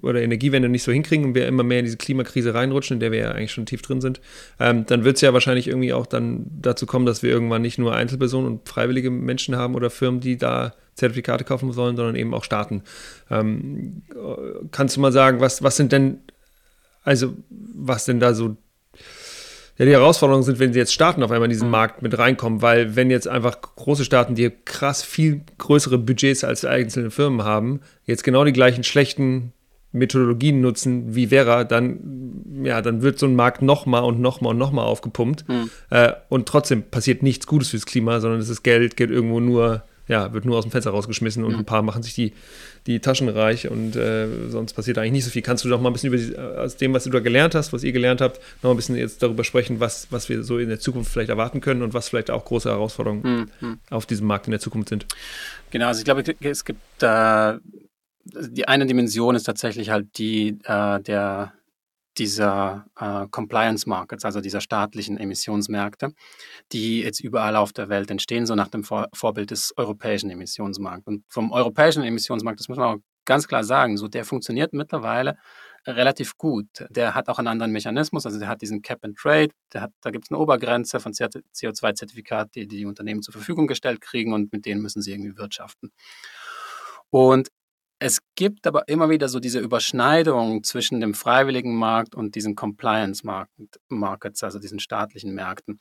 [0.00, 3.12] oder Energiewende nicht so hinkriegen und wir immer mehr in diese Klimakrise reinrutschen, in der
[3.12, 4.22] wir ja eigentlich schon tief drin sind,
[4.58, 7.76] ähm, dann wird es ja wahrscheinlich irgendwie auch dann dazu kommen, dass wir irgendwann nicht
[7.76, 12.34] nur Einzelpersonen und freiwillige Menschen haben oder Firmen, die da Zertifikate kaufen sollen, sondern eben
[12.34, 12.82] auch Staaten.
[13.30, 14.02] Ähm,
[14.70, 16.20] kannst du mal sagen, was, was sind denn,
[17.02, 18.56] also was denn da so
[19.78, 21.72] ja, die Herausforderungen sind, wenn sie jetzt Staaten auf einmal in diesen mhm.
[21.72, 26.64] Markt mit reinkommen, weil wenn jetzt einfach große Staaten, die krass viel größere Budgets als
[26.64, 29.52] einzelne Firmen haben, jetzt genau die gleichen schlechten
[29.92, 34.58] Methodologien nutzen wie Vera, dann, ja, dann wird so ein Markt nochmal und nochmal und
[34.58, 35.48] nochmal aufgepumpt.
[35.48, 35.70] Mhm.
[35.90, 39.84] Äh, und trotzdem passiert nichts Gutes fürs Klima, sondern es ist Geld, geht irgendwo nur
[40.08, 41.58] ja, wird nur aus dem Fenster rausgeschmissen und mhm.
[41.60, 42.32] ein paar machen sich die,
[42.86, 45.42] die Taschen reich und äh, sonst passiert eigentlich nicht so viel.
[45.42, 47.72] Kannst du doch mal ein bisschen über die, aus dem, was du da gelernt hast,
[47.72, 50.68] was ihr gelernt habt, noch ein bisschen jetzt darüber sprechen, was, was wir so in
[50.68, 53.78] der Zukunft vielleicht erwarten können und was vielleicht auch große Herausforderungen mhm.
[53.90, 55.06] auf diesem Markt in der Zukunft sind?
[55.70, 57.54] Genau, also ich glaube, es gibt äh,
[58.24, 61.52] die eine Dimension ist tatsächlich halt die äh, der
[62.18, 66.12] dieser äh, Compliance Markets, also dieser staatlichen Emissionsmärkte,
[66.72, 71.06] die jetzt überall auf der Welt entstehen, so nach dem Vor Vorbild des europäischen Emissionsmarkts.
[71.06, 75.36] Und vom europäischen Emissionsmarkt, das muss man auch ganz klar sagen, so der funktioniert mittlerweile
[75.86, 76.66] relativ gut.
[76.90, 80.10] Der hat auch einen anderen Mechanismus, also der hat diesen Cap and Trade, hat, da
[80.10, 84.66] gibt es eine Obergrenze von CO2-Zertifikaten, die die Unternehmen zur Verfügung gestellt kriegen und mit
[84.66, 85.92] denen müssen sie irgendwie wirtschaften.
[87.10, 87.48] Und
[88.00, 93.26] es gibt aber immer wieder so diese Überschneidung zwischen dem freiwilligen Markt und diesen Compliance
[93.88, 95.80] Markets, also diesen staatlichen Märkten.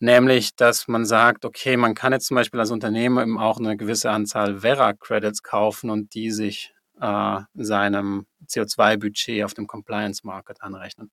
[0.00, 3.76] Nämlich, dass man sagt, okay, man kann jetzt zum Beispiel als Unternehmen eben auch eine
[3.76, 11.10] gewisse Anzahl Vera-Credits kaufen und die sich äh, seinem CO2-Budget auf dem Compliance Market anrechnen.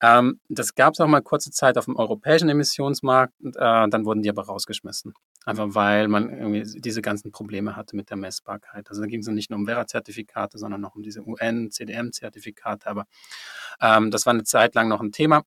[0.00, 4.22] Ähm, das gab es auch mal kurze Zeit auf dem europäischen Emissionsmarkt, äh, dann wurden
[4.22, 5.14] die aber rausgeschmissen.
[5.44, 8.88] Einfach weil man irgendwie diese ganzen Probleme hatte mit der Messbarkeit.
[8.88, 12.86] Also da ging es nicht nur um Vera-Zertifikate, sondern noch um diese UN-CDM-Zertifikate.
[12.86, 13.06] Aber
[13.80, 15.42] ähm, das war eine Zeit lang noch ein Thema.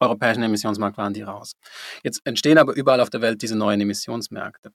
[0.00, 1.56] Europäischen Emissionsmarkt waren die raus.
[2.02, 4.72] Jetzt entstehen aber überall auf der Welt diese neuen Emissionsmärkte.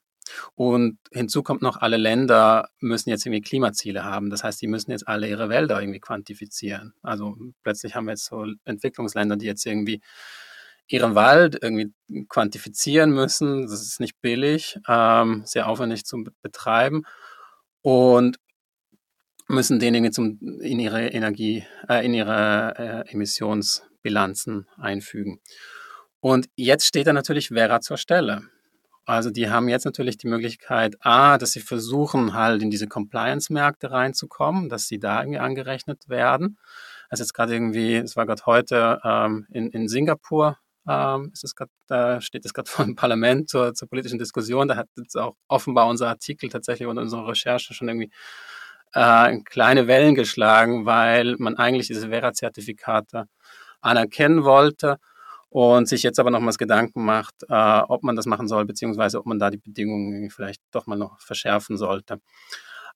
[0.56, 4.30] Und hinzu kommt noch, alle Länder müssen jetzt irgendwie Klimaziele haben.
[4.30, 6.94] Das heißt, die müssen jetzt alle ihre Wälder irgendwie quantifizieren.
[7.02, 10.02] Also plötzlich haben wir jetzt so Entwicklungsländer, die jetzt irgendwie
[10.90, 11.94] ihren Wald irgendwie
[12.28, 13.64] quantifizieren müssen.
[13.68, 17.04] Das ist nicht billig, ähm, sehr aufwendig zu betreiben
[17.82, 18.38] und
[19.48, 25.40] müssen den irgendwie zum, in ihre Energie, äh, in ihre äh, Emissionsbilanzen einfügen.
[26.20, 28.44] Und jetzt steht da natürlich Vera zur Stelle.
[29.06, 33.90] Also die haben jetzt natürlich die Möglichkeit, A, dass sie versuchen halt in diese Compliance-Märkte
[33.90, 36.60] reinzukommen, dass sie da irgendwie angerechnet werden.
[37.10, 40.60] Also jetzt gerade irgendwie, es war gerade heute ähm, in, in Singapur,
[40.90, 44.68] ähm, ist es grad, da steht es gerade vor dem Parlament zur, zur politischen Diskussion.
[44.68, 48.12] Da hat jetzt auch offenbar unser Artikel tatsächlich und unsere Recherche schon irgendwie
[48.94, 53.26] äh, kleine Wellen geschlagen, weil man eigentlich diese Vera-Zertifikate
[53.82, 54.98] anerkennen wollte
[55.50, 59.26] und sich jetzt aber nochmals Gedanken macht, äh, ob man das machen soll, beziehungsweise ob
[59.26, 62.20] man da die Bedingungen vielleicht doch mal noch verschärfen sollte.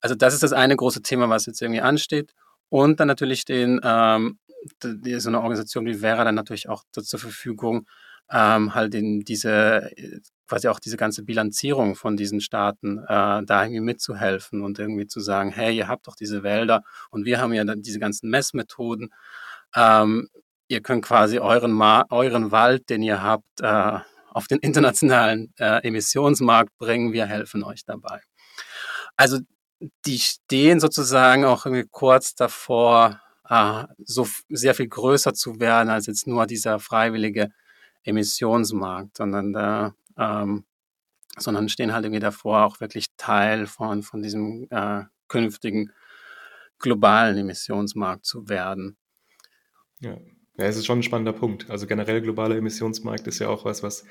[0.02, 2.34] Also das ist das eine große Thema, was jetzt irgendwie ansteht.
[2.70, 4.40] Und dann natürlich stehen ähm,
[4.82, 7.88] so eine Organisation wie Vera dann natürlich auch zur Verfügung,
[8.32, 9.92] ähm, halt in diese
[10.48, 15.20] quasi auch diese ganze Bilanzierung von diesen Staaten äh, da irgendwie mitzuhelfen und irgendwie zu
[15.20, 19.10] sagen, hey, ihr habt doch diese Wälder und wir haben ja dann diese ganzen Messmethoden.
[19.76, 20.30] Ähm,
[20.68, 24.00] ihr könnt quasi euren, Ma euren Wald, den ihr habt, äh,
[24.30, 27.14] auf den internationalen äh, Emissionsmarkt bringen.
[27.14, 28.22] Wir helfen euch dabei.
[29.16, 29.40] Also
[30.06, 36.08] die stehen sozusagen auch irgendwie kurz davor, äh, so sehr viel größer zu werden als
[36.08, 37.52] jetzt nur dieser freiwillige
[38.04, 40.66] Emissionsmarkt, sondern da ähm,
[41.38, 45.92] sondern stehen halt irgendwie davor, auch wirklich Teil von, von diesem äh, künftigen
[46.80, 48.98] globalen Emissionsmarkt zu werden.
[50.00, 50.18] Ja.
[50.56, 51.72] Ja, es ist schon ein spannender Punkt.
[51.72, 54.06] Also generell globaler Emissionsmarkt ist ja auch was, was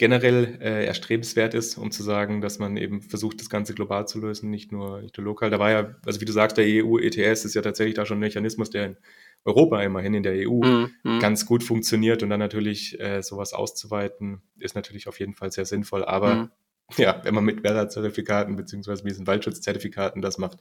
[0.00, 4.18] generell äh, erstrebenswert ist, um zu sagen, dass man eben versucht, das Ganze global zu
[4.18, 5.50] lösen, nicht nur, nicht nur lokal.
[5.50, 8.20] Da war ja, also wie du sagst, der EU-ETS ist ja tatsächlich da schon ein
[8.20, 8.96] Mechanismus, der in
[9.44, 11.18] Europa immerhin in der EU mm, mm.
[11.20, 15.66] ganz gut funktioniert und dann natürlich äh, sowas auszuweiten, ist natürlich auf jeden Fall sehr
[15.66, 16.02] sinnvoll.
[16.02, 16.50] Aber mm.
[16.96, 20.60] ja, wenn man mit Werra-Zertifikaten beziehungsweise mit diesen Waldschutzzertifikaten das macht,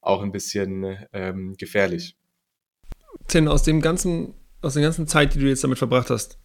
[0.00, 2.16] auch ein bisschen ähm, gefährlich.
[3.28, 6.38] Tim, aus dem ganzen aus der ganzen Zeit, die du jetzt damit verbracht hast,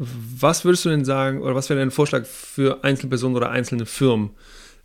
[0.00, 4.30] was würdest du denn sagen, oder was wäre dein Vorschlag für Einzelpersonen oder einzelne Firmen,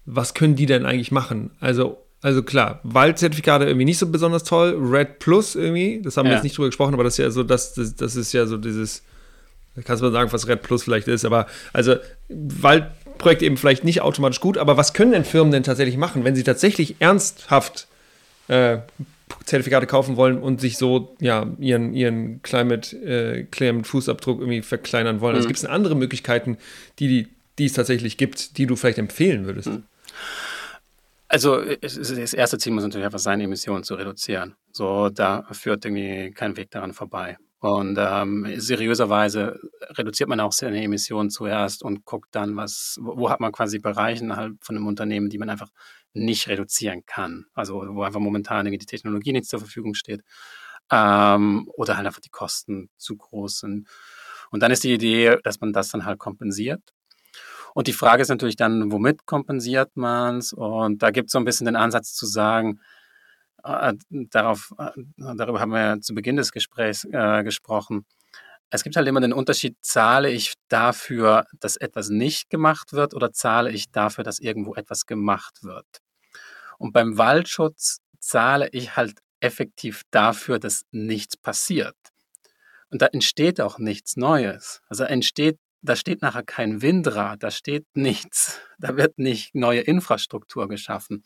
[0.05, 1.51] was können die denn eigentlich machen?
[1.61, 6.31] Also, also klar, Waldzertifikate irgendwie nicht so besonders toll, Red Plus irgendwie, das haben ja.
[6.31, 8.45] wir jetzt nicht drüber gesprochen, aber das ist ja so, das, das, das ist ja
[8.45, 9.03] so dieses,
[9.85, 11.95] kannst du mal sagen, was Red Plus vielleicht ist, aber also
[12.27, 16.35] Waldprojekt eben vielleicht nicht automatisch gut, aber was können denn Firmen denn tatsächlich machen, wenn
[16.35, 17.87] sie tatsächlich ernsthaft
[18.49, 18.79] äh,
[19.45, 25.21] Zertifikate kaufen wollen und sich so ja ihren, ihren Climate, äh, Climate Fußabdruck irgendwie verkleinern
[25.21, 25.35] wollen.
[25.35, 25.47] Also mhm.
[25.47, 26.57] Also gibt es andere Möglichkeiten,
[26.99, 29.69] die, die, die es tatsächlich gibt, die du vielleicht empfehlen würdest?
[29.69, 29.83] Mhm.
[31.27, 34.55] Also das erste Ziel muss natürlich einfach sein, Emissionen zu reduzieren.
[34.71, 37.37] So, da führt irgendwie kein Weg daran vorbei.
[37.59, 39.59] Und ähm, seriöserweise
[39.89, 43.79] reduziert man auch seine Emissionen zuerst und guckt dann, was, wo, wo hat man quasi
[43.79, 45.69] Bereiche innerhalb von einem Unternehmen, die man einfach
[46.15, 47.45] nicht reduzieren kann.
[47.53, 50.21] Also wo einfach momentan die Technologie nicht zur Verfügung steht
[50.91, 53.87] ähm, oder halt einfach die Kosten zu groß sind.
[54.51, 56.81] Und dann ist die Idee, dass man das dann halt kompensiert.
[57.73, 60.53] Und die Frage ist natürlich dann, womit kompensiert man es?
[60.53, 62.79] Und da gibt es so ein bisschen den Ansatz zu sagen,
[63.63, 68.05] äh, darauf, äh, darüber haben wir ja zu Beginn des Gesprächs äh, gesprochen.
[68.69, 73.31] Es gibt halt immer den Unterschied, zahle ich dafür, dass etwas nicht gemacht wird oder
[73.33, 75.85] zahle ich dafür, dass irgendwo etwas gemacht wird.
[76.77, 81.95] Und beim Waldschutz zahle ich halt effektiv dafür, dass nichts passiert.
[82.89, 84.81] Und da entsteht auch nichts Neues.
[84.87, 90.67] Also entsteht, da steht nachher kein Windrad, da steht nichts, da wird nicht neue Infrastruktur
[90.67, 91.23] geschaffen,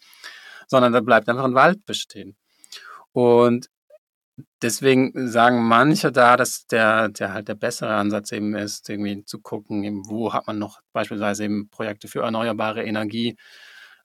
[0.68, 2.36] sondern da bleibt einfach ein Wald bestehen.
[3.12, 3.70] Und
[4.62, 9.40] deswegen sagen manche da, dass der, der halt der bessere Ansatz eben ist, irgendwie zu
[9.40, 13.38] gucken, eben, wo hat man noch beispielsweise eben Projekte für erneuerbare Energie,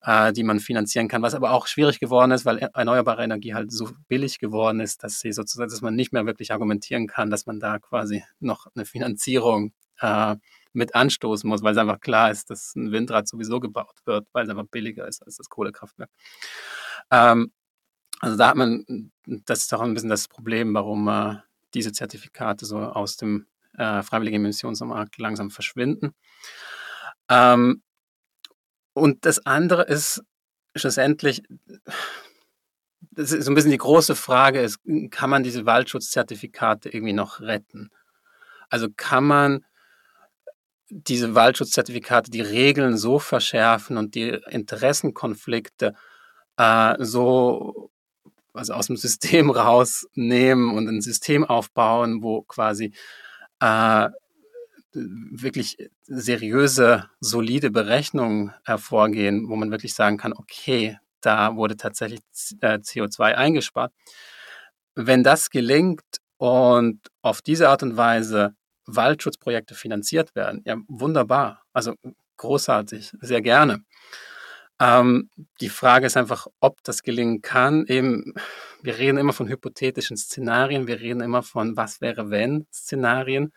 [0.05, 3.73] äh, die man finanzieren kann, was aber auch schwierig geworden ist, weil erneuerbare Energie halt
[3.73, 7.47] so billig geworden ist, dass sie sozusagen, dass man nicht mehr wirklich argumentieren kann, dass
[7.47, 10.37] man da quasi noch eine Finanzierung äh,
[10.73, 14.45] mit anstoßen muss, weil es einfach klar ist, dass ein Windrad sowieso gebaut wird, weil
[14.45, 16.11] es einfach billiger ist als das Kohlekraftwerk.
[17.11, 17.53] Ähm,
[18.21, 21.37] also da hat man, das ist auch ein bisschen das Problem, warum äh,
[21.75, 23.47] diese Zertifikate so aus dem
[23.77, 26.15] äh, freiwilligen Emissionsmarkt langsam verschwinden.
[27.29, 27.83] Ähm,
[28.95, 30.23] und das andere ist
[30.75, 31.43] schlussendlich,
[33.11, 34.79] das ist so ein bisschen die große Frage ist,
[35.11, 37.91] kann man diese Waldschutzzertifikate irgendwie noch retten?
[38.71, 39.65] Also kann man
[40.89, 45.95] diese Waldschutzzertifikate, die Regeln so verschärfen und die Interessenkonflikte
[46.57, 47.91] äh, so
[48.53, 52.93] also aus dem System rausnehmen und ein System aufbauen, wo quasi
[53.61, 54.09] äh,
[54.95, 63.31] wirklich seriöse, solide Berechnungen hervorgehen, wo man wirklich sagen kann, okay, da wurde tatsächlich CO2
[63.31, 63.93] äh, eingespart.
[64.95, 66.03] Wenn das gelingt
[66.37, 68.55] und auf diese Art und Weise
[68.87, 71.63] Waldschutzprojekte finanziert werden, ja, wunderbar.
[71.73, 71.95] Also
[72.37, 73.83] großartig, sehr gerne.
[74.81, 75.31] Ähm,
[75.61, 77.87] die Frage ist einfach, ob das gelingen kann.
[77.87, 78.35] Eben,
[78.83, 83.53] wir reden immer von hypothetischen Szenarien, wir reden immer von was wäre wenn Szenarien.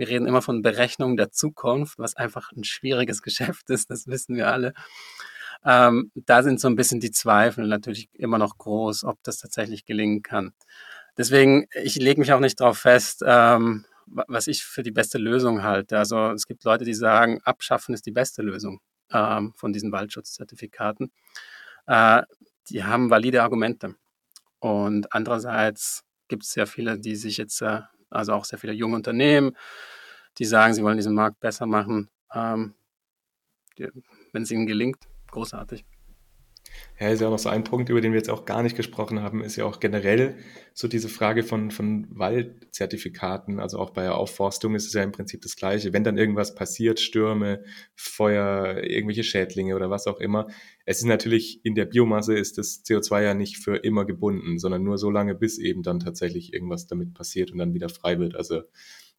[0.00, 4.34] Wir reden immer von Berechnungen der Zukunft, was einfach ein schwieriges Geschäft ist, das wissen
[4.34, 4.72] wir alle.
[5.62, 9.84] Ähm, da sind so ein bisschen die Zweifel natürlich immer noch groß, ob das tatsächlich
[9.84, 10.54] gelingen kann.
[11.18, 15.62] Deswegen, ich lege mich auch nicht darauf fest, ähm, was ich für die beste Lösung
[15.62, 15.98] halte.
[15.98, 18.80] Also es gibt Leute, die sagen, abschaffen ist die beste Lösung
[19.12, 21.12] ähm, von diesen Waldschutzzertifikaten.
[21.86, 22.22] Äh,
[22.70, 23.96] die haben valide Argumente.
[24.60, 28.96] Und andererseits gibt es sehr viele, die sich jetzt äh, also auch sehr viele junge
[28.96, 29.56] Unternehmen,
[30.38, 32.08] die sagen, sie wollen diesen Markt besser machen.
[32.34, 32.74] Ähm,
[34.32, 34.98] wenn es ihnen gelingt,
[35.30, 35.84] großartig.
[37.00, 38.76] Ja, ist ja auch noch so ein Punkt, über den wir jetzt auch gar nicht
[38.76, 40.36] gesprochen haben, ist ja auch generell
[40.74, 43.58] so diese Frage von, von Waldzertifikaten.
[43.58, 45.94] Also auch bei der Aufforstung ist es ja im Prinzip das Gleiche.
[45.94, 50.48] Wenn dann irgendwas passiert, Stürme, Feuer, irgendwelche Schädlinge oder was auch immer.
[50.84, 54.82] Es ist natürlich, in der Biomasse ist das CO2 ja nicht für immer gebunden, sondern
[54.82, 58.34] nur so lange, bis eben dann tatsächlich irgendwas damit passiert und dann wieder frei wird.
[58.36, 58.60] Also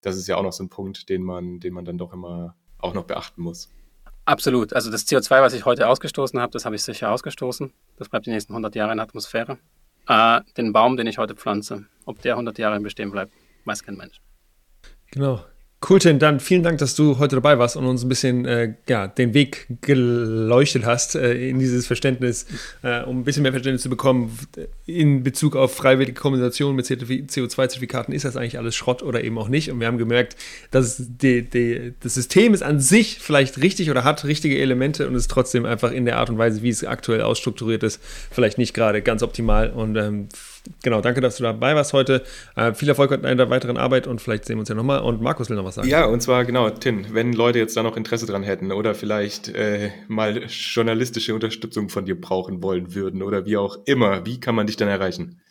[0.01, 2.55] das ist ja auch noch so ein Punkt, den man, den man dann doch immer
[2.77, 3.69] auch noch beachten muss.
[4.25, 4.73] Absolut.
[4.73, 7.73] Also das CO2, was ich heute ausgestoßen habe, das habe ich sicher ausgestoßen.
[7.97, 9.57] Das bleibt die nächsten 100 Jahre in der Atmosphäre.
[10.07, 13.33] Äh, den Baum, den ich heute pflanze, ob der 100 Jahre bestehen bleibt,
[13.65, 14.21] weiß kein Mensch.
[15.11, 15.43] Genau.
[15.89, 18.75] Cool, Tim, dann vielen Dank, dass du heute dabei warst und uns ein bisschen äh,
[18.87, 22.45] ja, den Weg geleuchtet hast äh, in dieses Verständnis,
[22.83, 24.37] äh, um ein bisschen mehr Verständnis zu bekommen
[24.85, 28.13] in Bezug auf freiwillige Kompensation mit CO2-Zertifikaten.
[28.13, 29.71] Ist das eigentlich alles Schrott oder eben auch nicht?
[29.71, 30.35] Und wir haben gemerkt,
[30.69, 35.15] dass die, die, das System ist an sich vielleicht richtig oder hat richtige Elemente und
[35.15, 38.75] ist trotzdem einfach in der Art und Weise, wie es aktuell ausstrukturiert ist, vielleicht nicht
[38.75, 39.71] gerade ganz optimal.
[39.71, 40.29] Und ähm,
[40.83, 42.23] genau, danke, dass du dabei warst heute.
[42.55, 45.01] Äh, viel Erfolg in deiner weiteren Arbeit und vielleicht sehen wir uns ja nochmal.
[45.01, 45.87] Und Markus will noch was sagen.
[45.87, 49.49] Ja, und zwar genau, Tin, wenn Leute jetzt da noch Interesse dran hätten oder vielleicht
[49.49, 54.55] äh, mal journalistische Unterstützung von dir brauchen wollen würden oder wie auch immer, wie kann
[54.55, 55.41] man dich dann erreichen?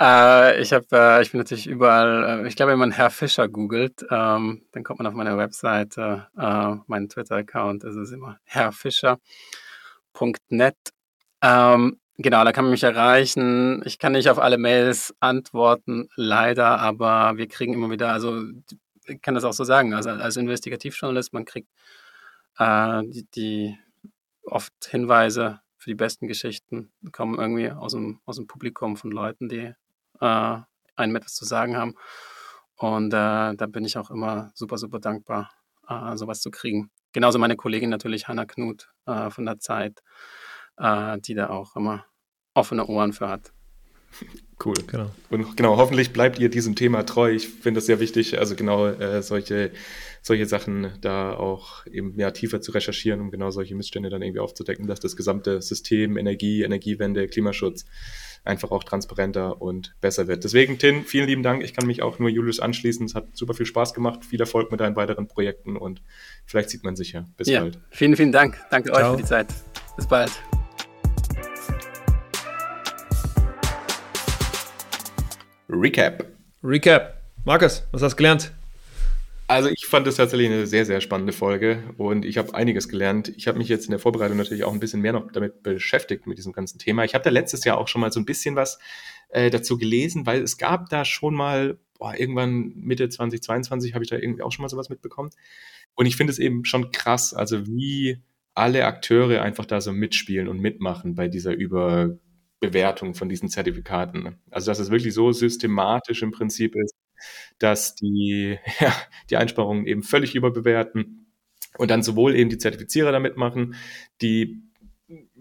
[0.00, 3.48] Äh, ich, hab, äh, ich bin natürlich überall, äh, ich glaube, wenn man Herr Fischer
[3.48, 10.76] googelt, ähm, dann kommt man auf meine Webseite, äh, meinen Twitter-Account, das ist immer herrfischer.net.
[11.42, 13.82] Ähm, genau, da kann man mich erreichen.
[13.84, 18.42] Ich kann nicht auf alle Mails antworten, leider, aber wir kriegen immer wieder, also
[19.06, 21.68] ich kann das auch so sagen, also als Investigativjournalist, man kriegt
[22.58, 23.78] äh, die, die
[24.44, 29.48] oft Hinweise für die besten Geschichten kommen irgendwie aus dem, aus dem Publikum von Leuten,
[29.48, 29.72] die
[30.20, 30.56] äh,
[30.96, 31.94] einem etwas zu sagen haben.
[32.76, 35.50] Und äh, da bin ich auch immer super, super dankbar,
[35.88, 36.90] äh, sowas zu kriegen.
[37.12, 40.00] Genauso meine Kollegin natürlich, Hanna Knut äh, von der Zeit,
[40.82, 42.04] äh, die da auch immer
[42.54, 43.52] offene Ohren für hat.
[44.64, 44.74] Cool.
[44.86, 45.10] Genau.
[45.30, 47.32] Und genau, hoffentlich bleibt ihr diesem Thema treu.
[47.32, 49.72] Ich finde das sehr wichtig, also genau äh, solche,
[50.20, 54.40] solche Sachen da auch eben ja, tiefer zu recherchieren, um genau solche Missstände dann irgendwie
[54.40, 57.86] aufzudecken, dass das gesamte System Energie, Energiewende, Klimaschutz
[58.44, 60.44] einfach auch transparenter und besser wird.
[60.44, 61.64] Deswegen, Tin, vielen lieben Dank.
[61.64, 63.06] Ich kann mich auch nur Julius anschließen.
[63.06, 64.24] Es hat super viel Spaß gemacht.
[64.24, 66.02] Viel Erfolg mit deinen weiteren Projekten und
[66.44, 67.24] vielleicht sieht man sich ja.
[67.36, 67.78] Bis ja, bald.
[67.90, 68.60] Vielen, vielen Dank.
[68.70, 69.12] Danke Ciao.
[69.12, 69.48] euch für die Zeit.
[69.96, 70.30] Bis bald.
[75.72, 76.26] Recap.
[76.62, 77.22] Recap.
[77.46, 78.52] Markus, was hast du gelernt?
[79.48, 83.32] Also ich fand das tatsächlich eine sehr, sehr spannende Folge und ich habe einiges gelernt.
[83.36, 86.26] Ich habe mich jetzt in der Vorbereitung natürlich auch ein bisschen mehr noch damit beschäftigt,
[86.26, 87.04] mit diesem ganzen Thema.
[87.04, 88.78] Ich habe da letztes Jahr auch schon mal so ein bisschen was
[89.30, 94.10] äh, dazu gelesen, weil es gab da schon mal, boah, irgendwann Mitte 2022 habe ich
[94.10, 95.30] da irgendwie auch schon mal sowas mitbekommen.
[95.94, 98.18] Und ich finde es eben schon krass, also wie
[98.54, 101.54] alle Akteure einfach da so mitspielen und mitmachen bei dieser
[102.62, 104.38] Überbewertung von diesen Zertifikaten.
[104.50, 106.94] Also dass es wirklich so systematisch im Prinzip ist,
[107.58, 108.94] dass die, ja,
[109.30, 111.26] die Einsparungen eben völlig überbewerten
[111.78, 113.74] und dann sowohl eben die Zertifizierer damit machen,
[114.20, 114.62] die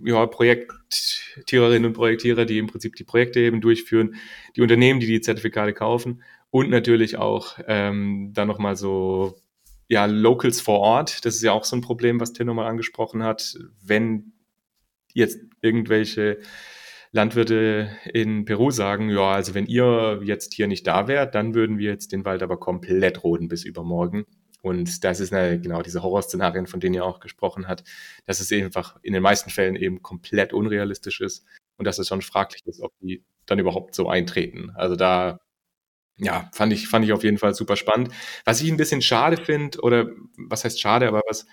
[0.03, 4.15] ja, Projektiererinnen und Projektierer, die im Prinzip die Projekte eben durchführen,
[4.55, 9.37] die Unternehmen, die die Zertifikate kaufen und natürlich auch ähm, dann nochmal so
[9.87, 11.25] ja, Locals vor Ort.
[11.25, 13.57] Das ist ja auch so ein Problem, was Tim nochmal angesprochen hat.
[13.81, 14.33] Wenn
[15.13, 16.39] jetzt irgendwelche
[17.11, 21.77] Landwirte in Peru sagen, ja, also wenn ihr jetzt hier nicht da wärt, dann würden
[21.77, 24.25] wir jetzt den Wald aber komplett roden bis übermorgen.
[24.61, 27.83] Und das ist eine, genau diese Horrorszenarien, von denen ihr auch gesprochen hat,
[28.25, 31.45] dass es einfach in den meisten Fällen eben komplett unrealistisch ist
[31.77, 34.71] und dass es schon fraglich ist, ob die dann überhaupt so eintreten.
[34.75, 35.41] Also da,
[36.17, 38.13] ja, fand ich, fand ich auf jeden Fall super spannend.
[38.45, 41.47] Was ich ein bisschen schade finde, oder was heißt schade, aber was,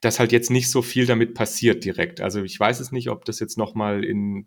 [0.00, 2.20] dass halt jetzt nicht so viel damit passiert direkt.
[2.20, 4.46] Also ich weiß es nicht, ob das jetzt nochmal in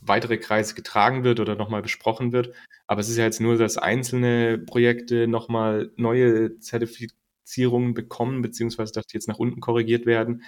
[0.00, 2.54] weitere Kreise getragen wird oder nochmal besprochen wird.
[2.86, 9.06] Aber es ist ja jetzt nur, dass einzelne Projekte nochmal neue Zertifizierungen bekommen, beziehungsweise dass
[9.06, 10.42] die jetzt nach unten korrigiert werden.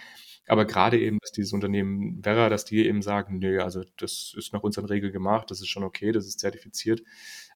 [0.49, 4.53] Aber gerade eben, dass dieses Unternehmen Vera, dass die eben sagen, nö, also das ist
[4.53, 7.03] nach unseren Regeln gemacht, das ist schon okay, das ist zertifiziert.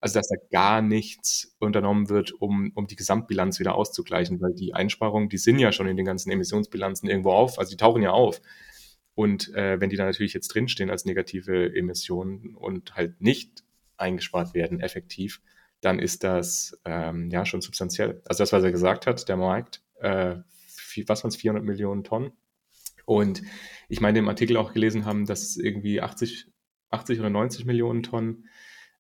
[0.01, 4.75] Also dass da gar nichts unternommen wird, um, um die Gesamtbilanz wieder auszugleichen, weil die
[4.75, 8.11] Einsparungen, die sind ja schon in den ganzen Emissionsbilanzen irgendwo auf, also die tauchen ja
[8.11, 8.41] auf.
[9.15, 13.65] Und äh, wenn die da natürlich jetzt drinstehen als negative Emissionen und halt nicht
[13.99, 15.43] eingespart werden, effektiv,
[15.81, 18.21] dann ist das ähm, ja schon substanziell.
[18.25, 20.37] Also das, was er gesagt hat, der Markt, äh,
[21.07, 22.33] was waren es, 400 Millionen Tonnen
[23.11, 23.43] und
[23.89, 26.47] ich meine, im Artikel auch gelesen haben, dass irgendwie 80,
[26.91, 28.49] 80 oder 90 Millionen Tonnen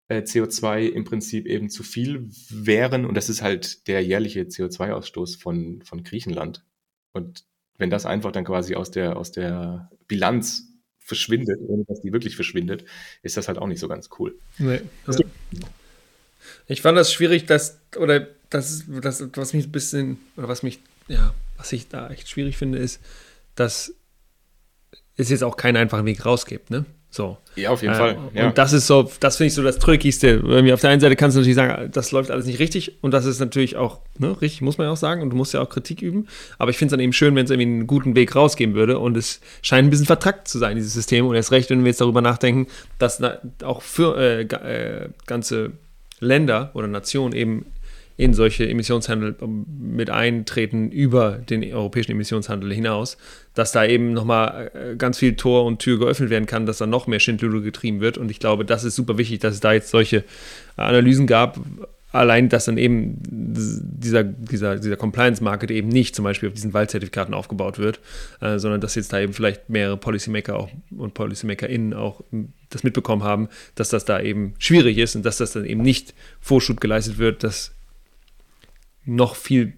[0.09, 3.07] äh, CO2 im Prinzip eben zu viel wären.
[3.07, 6.65] Und das ist halt der jährliche CO2-Ausstoß von, von Griechenland.
[7.13, 7.45] Und
[7.79, 12.35] wenn das einfach dann quasi aus der, aus der Bilanz verschwindet, ohne dass die wirklich
[12.35, 12.85] verschwindet,
[13.23, 14.35] ist das halt auch nicht so ganz cool.
[14.59, 15.19] Nee, ja.
[16.67, 20.81] Ich fand das schwierig, dass, oder das, das, was mich ein bisschen, oder was mich,
[21.07, 23.01] ja, was ich da echt schwierig finde, ist,
[23.55, 23.95] dass
[25.27, 26.85] es jetzt auch keinen einfachen Weg raus gibt, ne?
[27.12, 27.39] So.
[27.57, 28.18] Ja, auf jeden äh, Fall.
[28.35, 28.47] Ja.
[28.47, 30.43] Und das ist so, das finde ich so das Tröckigste.
[30.73, 33.25] Auf der einen Seite kannst du natürlich sagen, das läuft alles nicht richtig und das
[33.27, 35.68] ist natürlich auch ne, richtig, muss man ja auch sagen und du musst ja auch
[35.68, 36.29] Kritik üben.
[36.59, 39.01] Aber ich finde es dann eben schön, wenn es irgendwie einen guten Weg rausgeben würde
[39.01, 41.27] und es scheint ein bisschen vertrackt zu sein, dieses System.
[41.27, 42.68] Und erst recht, wenn wir jetzt darüber nachdenken,
[42.99, 43.21] dass
[43.64, 45.73] auch für äh, äh, ganze
[46.21, 47.66] Länder oder Nationen eben
[48.21, 53.16] in solche Emissionshandel ähm, mit eintreten über den europäischen Emissionshandel hinaus,
[53.55, 56.87] dass da eben nochmal äh, ganz viel Tor und Tür geöffnet werden kann, dass da
[56.87, 58.18] noch mehr Schindluder getrieben wird.
[58.18, 60.25] Und ich glaube, das ist super wichtig, dass es da jetzt solche
[60.77, 61.59] Analysen gab,
[62.12, 67.33] allein, dass dann eben dieser, dieser, dieser Compliance-Market eben nicht zum Beispiel auf diesen Waldzertifikaten
[67.33, 68.01] aufgebaut wird,
[68.41, 72.21] äh, sondern dass jetzt da eben vielleicht mehrere Policymaker auch und PolicymakerInnen auch
[72.68, 76.14] das mitbekommen haben, dass das da eben schwierig ist und dass das dann eben nicht
[76.41, 77.73] Vorschub geleistet wird, dass
[79.11, 79.77] noch viel,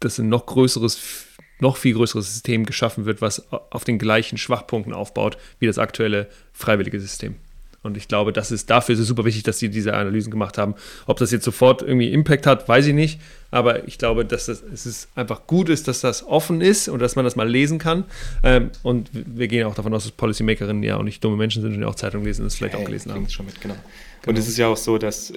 [0.00, 1.26] dass ein noch größeres,
[1.60, 6.28] noch viel größeres System geschaffen wird, was auf den gleichen Schwachpunkten aufbaut wie das aktuelle
[6.52, 7.36] freiwillige System.
[7.84, 10.58] Und ich glaube, das ist dafür ist es super wichtig, dass sie diese Analysen gemacht
[10.58, 10.74] haben.
[11.06, 13.20] Ob das jetzt sofort irgendwie Impact hat, weiß ich nicht.
[13.50, 16.98] Aber ich glaube, dass das, es ist einfach gut ist, dass das offen ist und
[16.98, 18.04] dass man das mal lesen kann.
[18.42, 21.74] Ähm, und wir gehen auch davon aus, dass Policymakerinnen ja auch nicht dumme Menschen sind
[21.74, 23.28] und ja auch Zeitungen lesen es vielleicht hey, auch gelesen haben.
[23.28, 23.74] Schon mit, genau.
[23.74, 24.30] Genau.
[24.30, 25.34] Und es ist ja auch so, dass,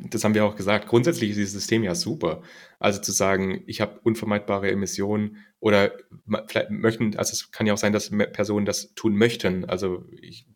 [0.00, 2.42] das haben wir auch gesagt, grundsätzlich ist dieses System ja super.
[2.80, 5.92] Also zu sagen, ich habe unvermeidbare Emissionen oder
[6.48, 9.64] vielleicht möchten, also es kann ja auch sein, dass Personen das tun möchten.
[9.64, 10.46] Also ich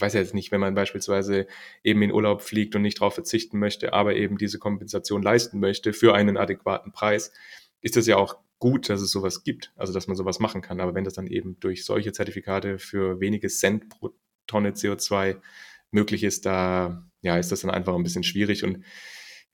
[0.00, 1.46] weiß ja jetzt nicht, wenn man beispielsweise
[1.82, 5.92] eben in Urlaub fliegt und nicht darauf verzichten möchte, aber eben diese Kompensation leisten möchte
[5.92, 7.32] für einen adäquaten Preis,
[7.80, 10.80] ist das ja auch gut, dass es sowas gibt, also dass man sowas machen kann.
[10.80, 14.10] Aber wenn das dann eben durch solche Zertifikate für wenige Cent pro
[14.46, 15.36] Tonne CO2
[15.90, 18.84] möglich ist, da ja, ist das dann einfach ein bisschen schwierig und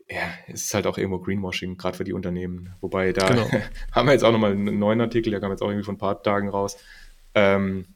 [0.09, 2.75] ja, es ist halt auch irgendwo Greenwashing, gerade für die Unternehmen.
[2.81, 3.49] Wobei da genau.
[3.93, 5.99] haben wir jetzt auch nochmal einen neuen Artikel, der kam jetzt auch irgendwie von ein
[5.99, 6.77] paar Tagen raus.
[7.35, 7.94] Ähm,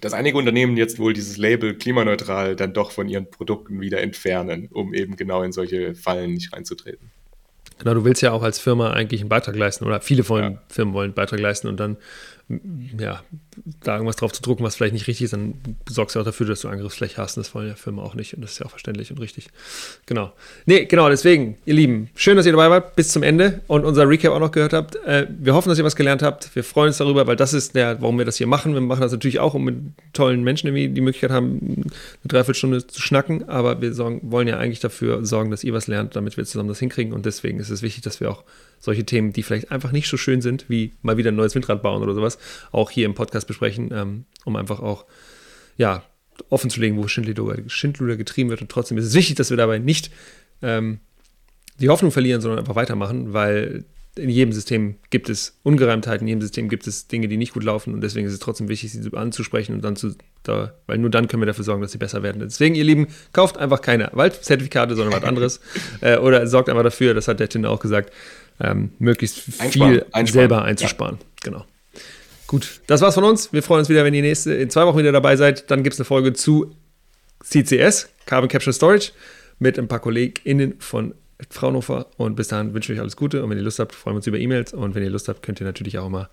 [0.00, 4.68] dass einige Unternehmen jetzt wohl dieses Label klimaneutral dann doch von ihren Produkten wieder entfernen,
[4.72, 7.10] um eben genau in solche Fallen nicht reinzutreten.
[7.78, 10.62] Genau, du willst ja auch als Firma eigentlich einen Beitrag leisten oder viele von ja.
[10.68, 11.96] Firmen wollen einen Beitrag leisten und dann
[12.98, 13.22] ja,
[13.82, 15.54] da irgendwas drauf zu drucken, was vielleicht nicht richtig ist, dann
[15.88, 17.36] sorgst du auch dafür, dass du Angriffsfläche hast.
[17.36, 18.34] Und das wollen ja Firmen auch nicht.
[18.34, 19.48] Und das ist ja auch verständlich und richtig.
[20.04, 20.32] Genau.
[20.66, 24.08] Nee, genau, deswegen, ihr Lieben, schön, dass ihr dabei wart bis zum Ende und unser
[24.08, 24.96] Recap auch noch gehört habt.
[25.06, 26.54] Äh, wir hoffen, dass ihr was gelernt habt.
[26.54, 28.74] Wir freuen uns darüber, weil das ist der, warum wir das hier machen.
[28.74, 29.76] Wir machen das natürlich auch, um mit
[30.12, 33.48] tollen Menschen irgendwie die Möglichkeit haben, eine Dreiviertelstunde zu schnacken.
[33.48, 36.68] Aber wir sorgen, wollen ja eigentlich dafür sorgen, dass ihr was lernt, damit wir zusammen
[36.68, 37.14] das hinkriegen.
[37.14, 38.44] Und deswegen ist es wichtig, dass wir auch
[38.84, 41.82] solche Themen, die vielleicht einfach nicht so schön sind, wie mal wieder ein neues Windrad
[41.82, 42.38] bauen oder sowas,
[42.70, 45.06] auch hier im Podcast besprechen, ähm, um einfach auch,
[45.78, 46.04] ja,
[46.50, 48.60] offen zu legen, wo Schindluder, Schindluder getrieben wird.
[48.60, 50.10] Und trotzdem ist es wichtig, dass wir dabei nicht
[50.62, 50.98] ähm,
[51.80, 53.84] die Hoffnung verlieren, sondern einfach weitermachen, weil
[54.16, 57.64] in jedem System gibt es Ungereimtheiten, in jedem System gibt es Dinge, die nicht gut
[57.64, 60.14] laufen und deswegen ist es trotzdem wichtig, sie anzusprechen und dann zu,
[60.44, 62.40] da, weil nur dann können wir dafür sorgen, dass sie besser werden.
[62.40, 65.60] Deswegen, ihr Lieben, kauft einfach keine Waldzertifikate, sondern was anderes
[66.00, 68.12] äh, oder sorgt einfach dafür, das hat der Tinder auch gesagt,
[68.60, 70.26] ähm, möglichst viel einsparen, einsparen.
[70.26, 71.18] selber einzusparen.
[71.20, 71.26] Ja.
[71.42, 71.64] Genau.
[72.46, 73.52] Gut, das war's von uns.
[73.52, 75.70] Wir freuen uns wieder, wenn ihr nächste, in zwei Wochen wieder dabei seid.
[75.70, 76.74] Dann gibt es eine Folge zu
[77.42, 79.12] CCS, Carbon Capture Storage,
[79.58, 81.14] mit ein paar KollegInnen von
[81.50, 82.06] Fraunhofer.
[82.16, 83.42] Und bis dahin wünsche ich euch alles Gute.
[83.42, 84.72] Und wenn ihr Lust habt, freuen wir uns über E-Mails.
[84.74, 86.28] Und wenn ihr Lust habt, könnt ihr natürlich auch immer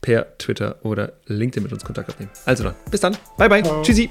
[0.00, 2.30] per Twitter oder LinkedIn mit uns Kontakt aufnehmen.
[2.44, 3.16] Also dann, bis dann.
[3.36, 3.62] Bye, bye.
[3.62, 3.82] Ciao.
[3.82, 4.10] Tschüssi.